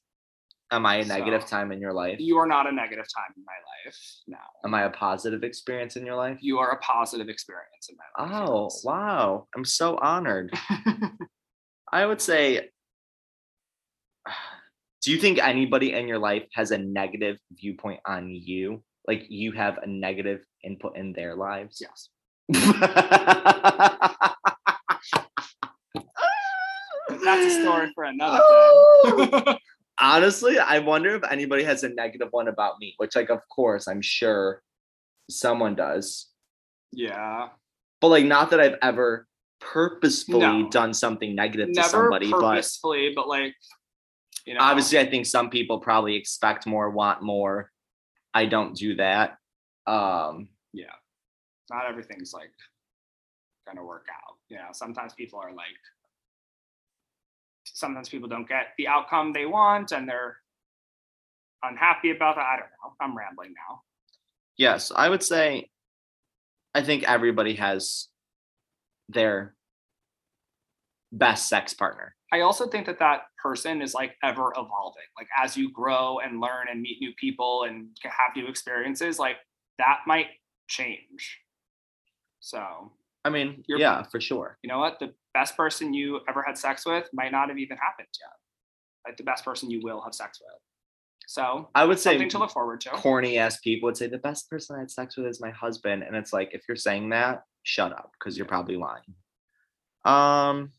Am 0.71 0.87
I 0.87 0.95
a 0.95 1.05
negative 1.05 1.43
So- 1.43 1.47
time 1.49 1.71
in 1.71 1.79
your 1.79 1.93
life? 1.93 2.19
You 2.19 2.39
are 2.39 2.47
not 2.47 2.65
a 2.65 2.71
negative 2.71 3.05
time 3.15 3.35
in 3.37 3.43
my 3.45 3.53
life. 3.85 3.95
No. 4.25 4.37
Am 4.65 4.73
I 4.73 4.85
a 4.85 4.89
positive 4.89 5.43
experience 5.43 5.95
in 5.95 6.07
your 6.07 6.15
life? 6.15 6.39
You 6.41 6.57
are 6.57 6.71
a 6.71 6.79
positive 6.79 7.29
experience 7.29 7.87
in 7.87 7.95
my 7.95 8.23
life. 8.25 8.49
Oh, 8.49 8.63
yes. 8.63 8.81
wow. 8.83 9.47
I'm 9.55 9.63
so 9.63 9.99
honored. 10.01 10.51
I 11.91 12.03
would 12.07 12.19
say, 12.19 12.71
do 15.03 15.11
you 15.11 15.19
think 15.19 15.37
anybody 15.37 15.93
in 15.93 16.07
your 16.07 16.17
life 16.17 16.47
has 16.55 16.71
a 16.71 16.79
negative 16.79 17.37
viewpoint 17.51 17.99
on 18.07 18.31
you? 18.31 18.83
Like 19.07 19.25
you 19.29 19.51
have 19.53 19.79
a 19.79 19.87
negative 19.87 20.45
input 20.63 20.95
in 20.97 21.13
their 21.13 21.35
lives? 21.35 21.81
yes. 21.81 22.09
That's 27.23 27.45
a 27.55 27.61
story 27.61 27.91
for 27.95 28.03
another 28.03 28.39
oh! 28.41 29.43
day. 29.45 29.57
Honestly, 30.01 30.59
I 30.59 30.79
wonder 30.79 31.15
if 31.15 31.23
anybody 31.29 31.63
has 31.63 31.83
a 31.83 31.89
negative 31.89 32.27
one 32.31 32.47
about 32.47 32.79
me, 32.79 32.95
which, 32.97 33.15
like, 33.15 33.29
of 33.29 33.39
course, 33.47 33.87
I'm 33.87 34.01
sure 34.01 34.61
someone 35.29 35.75
does. 35.75 36.29
yeah. 36.91 37.49
But, 38.01 38.07
like, 38.09 38.25
not 38.25 38.49
that 38.49 38.59
I've 38.59 38.75
ever 38.81 39.27
purposefully 39.61 40.63
No. 40.63 40.69
done 40.69 40.93
something 40.93 41.35
negative 41.35 41.67
to 41.69 41.73
Never 41.73 41.87
somebody, 41.87 42.29
but 42.31 42.41
purposefully, 42.41 43.13
but 43.15 43.29
like, 43.29 43.55
you 44.45 44.53
know, 44.53 44.59
obviously 44.59 44.99
i 44.99 45.05
think 45.05 45.25
some 45.25 45.49
people 45.49 45.79
probably 45.79 46.15
expect 46.15 46.67
more 46.67 46.89
want 46.89 47.21
more 47.21 47.71
i 48.33 48.45
don't 48.45 48.75
do 48.75 48.95
that 48.95 49.37
um 49.85 50.47
yeah, 50.73 50.85
not 51.69 51.85
everything's 51.87 52.33
like 52.33 52.51
gonna 53.67 53.85
work 53.85 54.07
out. 54.09 54.37
You 54.49 54.57
know, 54.57 54.69
sometimes 54.71 55.13
people 55.13 55.39
are 55.39 55.53
like, 55.53 55.65
sometimes 57.65 58.09
people 58.09 58.27
don't 58.27 58.47
get 58.47 58.67
the 58.77 58.87
outcome 58.87 59.33
they 59.33 59.45
want 59.45 59.91
and 59.91 60.07
they're 60.07 60.37
unhappy 61.63 62.11
about 62.11 62.35
that. 62.37 62.45
I 62.45 62.55
don't 62.57 62.69
know. 62.83 62.93
I'm 62.99 63.15
rambling 63.17 63.53
now. 63.53 63.81
yes 64.57 64.91
i 64.95 65.09
would 65.09 65.23
say 65.23 65.69
i 66.75 66.81
think 66.81 67.03
everybody 67.03 67.55
has 67.55 68.07
their 69.09 69.55
best 71.17 71.47
sex 71.47 71.73
partner 71.73 72.15
I 72.33 72.41
also 72.41 72.65
think 72.65 72.87
that 72.87 72.97
that 72.97 73.25
person 73.37 73.79
is 73.79 73.93
like 73.93 74.15
ever 74.23 74.51
evolving. 74.57 75.03
Like 75.15 75.27
as 75.39 75.55
you 75.55 75.71
grow 75.71 76.17
and 76.17 76.41
learn 76.41 76.65
and 76.71 76.81
meet 76.81 76.97
new 76.99 77.13
people 77.15 77.65
and 77.67 77.89
have 78.05 78.35
new 78.35 78.47
experiences, 78.47 79.19
like 79.19 79.35
that 79.77 79.99
might 80.07 80.25
change. 80.67 81.39
So 82.39 82.91
i 83.23 83.29
mean 83.29 83.63
You're- 83.67 83.79
yeah 83.79 84.01
for 84.11 84.19
sure 84.19 84.57
you 84.63 84.67
know 84.67 84.79
what? 84.79 84.97
The 84.99 85.13
best 85.35 85.55
person 85.55 85.93
you 85.93 86.21
ever 86.27 86.41
had 86.41 86.57
sex 86.57 86.85
with 86.87 87.07
might 87.13 87.31
not 87.31 87.49
have 87.49 87.59
even 87.59 87.77
happened 87.77 88.07
yet. 88.19 88.33
Like 89.05 89.17
the 89.17 89.23
best 89.23 89.45
person 89.45 89.69
you 89.69 89.81
will 89.83 90.01
have 90.01 90.15
sex 90.15 90.41
with. 90.41 90.59
So 91.27 91.69
I 91.75 91.85
would 91.85 91.99
say 91.99 92.13
something 92.13 92.29
to 92.29 92.39
look 92.39 92.51
forward 92.51 92.81
to. 92.81 92.89
corny 92.91 93.37
ass 93.37 93.59
people 93.59 93.85
would 93.87 93.97
say 93.97 94.07
the 94.07 94.17
best 94.17 94.49
person 94.49 94.75
I 94.75 94.79
had 94.79 94.91
sex 94.91 95.15
with 95.15 95.27
is 95.27 95.39
my 95.39 95.51
husband, 95.51 96.01
and 96.01 96.15
it's 96.15 96.33
like 96.33 96.49
if 96.53 96.63
you're 96.67 96.75
saying 96.75 97.09
that, 97.09 97.43
shut 97.61 97.91
up 97.91 98.11
because 98.19 98.37
you're 98.37 98.47
probably 98.47 98.75
lying. 98.75 99.13
Um. 100.05 100.71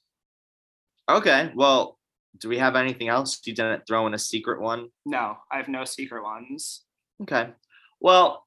Okay. 1.09 1.53
Well, 1.55 1.99
do 2.39 2.49
we 2.49 2.59
have 2.59 2.77
anything 2.77 3.09
else? 3.09 3.41
You 3.45 3.55
didn't 3.55 3.87
throw 3.87 4.07
in 4.07 4.15
a 4.15 4.19
secret 4.19 4.61
one. 4.61 4.89
No, 5.07 5.37
I 5.53 5.57
have 5.59 5.69
no 5.69 5.85
secret 5.85 6.23
ones. 6.23 6.83
Okay. 7.23 7.51
Well, 8.01 8.45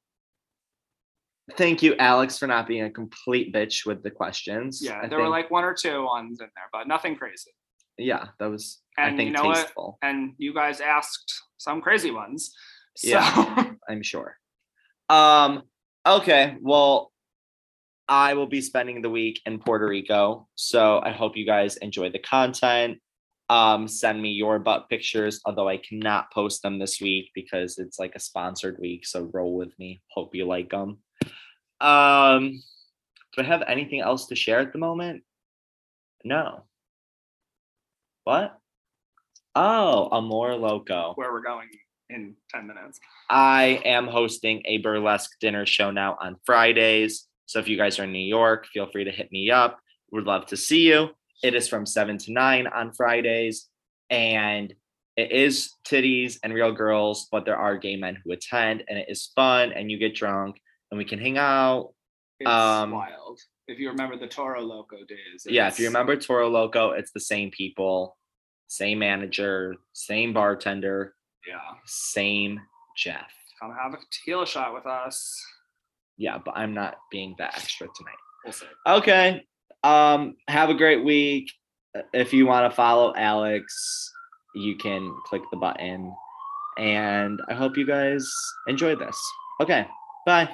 thank 1.56 1.82
you, 1.82 1.94
Alex, 1.96 2.38
for 2.38 2.46
not 2.46 2.66
being 2.66 2.84
a 2.84 2.90
complete 2.90 3.54
bitch 3.54 3.86
with 3.86 4.02
the 4.02 4.10
questions. 4.10 4.80
Yeah, 4.82 5.00
I 5.02 5.08
there 5.08 5.18
were 5.20 5.28
like 5.28 5.50
one 5.50 5.64
or 5.64 5.74
two 5.74 6.04
ones 6.04 6.40
in 6.40 6.48
there, 6.54 6.68
but 6.72 6.86
nothing 6.86 7.16
crazy. 7.16 7.50
yeah, 7.96 8.26
that 8.38 8.50
was 8.50 8.80
I 8.98 9.08
And 9.08 9.16
think 9.16 9.28
you 9.28 9.32
know 9.36 9.44
what? 9.44 9.56
tasteful. 9.56 9.98
And 10.02 10.34
you 10.38 10.52
guys 10.52 10.80
asked 10.80 11.32
some 11.56 11.80
crazy 11.80 12.10
ones. 12.10 12.52
So 12.96 13.08
Yeah. 13.10 13.72
I'm 13.88 14.02
sure. 14.02 14.36
Um. 15.08 15.62
Okay. 16.06 16.56
Well, 16.60 17.10
I 18.08 18.34
will 18.34 18.46
be 18.46 18.60
spending 18.60 19.02
the 19.02 19.10
week 19.10 19.40
in 19.44 19.58
Puerto 19.58 19.86
Rico, 19.86 20.48
so 20.54 21.00
I 21.04 21.10
hope 21.10 21.36
you 21.36 21.44
guys 21.44 21.76
enjoy 21.76 22.10
the 22.10 22.18
content. 22.18 22.98
Um, 23.50 23.88
send 23.88 24.20
me 24.20 24.30
your 24.30 24.58
butt 24.58 24.88
pictures, 24.88 25.40
although 25.44 25.68
I 25.68 25.78
cannot 25.78 26.30
post 26.32 26.62
them 26.62 26.78
this 26.78 27.00
week 27.00 27.30
because 27.34 27.78
it's 27.78 27.98
like 27.98 28.14
a 28.14 28.20
sponsored 28.20 28.78
week. 28.78 29.06
So 29.06 29.30
roll 29.32 29.56
with 29.56 29.78
me. 29.78 30.02
Hope 30.10 30.34
you 30.34 30.46
like 30.46 30.70
them. 30.70 30.98
Um, 31.80 32.62
do 33.34 33.42
I 33.42 33.44
have 33.44 33.62
anything 33.66 34.00
else 34.00 34.26
to 34.26 34.34
share 34.34 34.60
at 34.60 34.72
the 34.72 34.78
moment? 34.78 35.22
No. 36.24 36.64
What? 38.24 38.58
Oh, 39.54 40.08
Amor 40.12 40.54
Loco. 40.56 41.12
where 41.14 41.32
we're 41.32 41.42
going 41.42 41.68
in 42.10 42.34
10 42.54 42.66
minutes. 42.66 43.00
I 43.30 43.80
am 43.84 44.06
hosting 44.06 44.62
a 44.64 44.78
burlesque 44.78 45.38
dinner 45.40 45.66
show 45.66 45.90
now 45.90 46.16
on 46.20 46.36
Fridays. 46.44 47.27
So 47.48 47.58
if 47.58 47.66
you 47.66 47.78
guys 47.78 47.98
are 47.98 48.04
in 48.04 48.12
New 48.12 48.18
York, 48.18 48.66
feel 48.66 48.86
free 48.90 49.04
to 49.04 49.10
hit 49.10 49.32
me 49.32 49.50
up. 49.50 49.80
Would 50.12 50.24
love 50.24 50.44
to 50.46 50.56
see 50.56 50.86
you. 50.86 51.08
It 51.42 51.54
is 51.54 51.66
from 51.66 51.86
7 51.86 52.18
to 52.18 52.32
9 52.32 52.66
on 52.66 52.92
Fridays. 52.92 53.68
And 54.10 54.74
it 55.16 55.32
is 55.32 55.72
titties 55.82 56.38
and 56.44 56.52
real 56.52 56.72
girls, 56.72 57.26
but 57.32 57.46
there 57.46 57.56
are 57.56 57.78
gay 57.78 57.96
men 57.96 58.18
who 58.22 58.32
attend, 58.32 58.84
and 58.86 58.98
it 58.98 59.06
is 59.08 59.32
fun, 59.34 59.72
and 59.72 59.90
you 59.90 59.98
get 59.98 60.14
drunk, 60.14 60.60
and 60.90 60.98
we 60.98 61.06
can 61.06 61.18
hang 61.18 61.38
out. 61.38 61.94
It's 62.38 62.48
Um, 62.48 62.90
wild. 62.90 63.40
If 63.66 63.78
you 63.78 63.88
remember 63.88 64.16
the 64.18 64.28
Toro 64.28 64.60
Loco 64.60 64.98
days. 65.06 65.46
Yeah, 65.48 65.68
if 65.68 65.78
you 65.80 65.86
remember 65.86 66.16
Toro 66.16 66.48
Loco, 66.50 66.90
it's 66.90 67.12
the 67.12 67.20
same 67.20 67.50
people, 67.50 68.18
same 68.66 68.98
manager, 68.98 69.74
same 69.94 70.32
bartender, 70.34 71.16
Yeah. 71.46 71.60
same 71.86 72.60
Jeff. 72.96 73.32
Come 73.58 73.74
have 73.74 73.94
a 73.94 73.98
tequila 74.10 74.46
shot 74.46 74.72
with 74.74 74.86
us. 74.86 75.42
Yeah, 76.18 76.38
but 76.44 76.56
I'm 76.56 76.74
not 76.74 76.96
being 77.10 77.34
that 77.38 77.56
extra 77.56 77.86
tonight. 77.96 78.14
We'll. 78.44 78.98
Okay. 78.98 79.44
Um, 79.84 80.36
have 80.48 80.68
a 80.70 80.74
great 80.74 81.04
week. 81.04 81.50
If 82.12 82.32
you 82.32 82.46
want 82.46 82.70
to 82.70 82.74
follow 82.74 83.14
Alex, 83.16 84.12
you 84.54 84.76
can 84.76 85.14
click 85.24 85.42
the 85.50 85.56
button. 85.56 86.12
And 86.76 87.40
I 87.48 87.54
hope 87.54 87.76
you 87.76 87.86
guys 87.86 88.28
enjoy 88.66 88.96
this. 88.96 89.18
Okay. 89.60 89.86
Bye. 90.26 90.48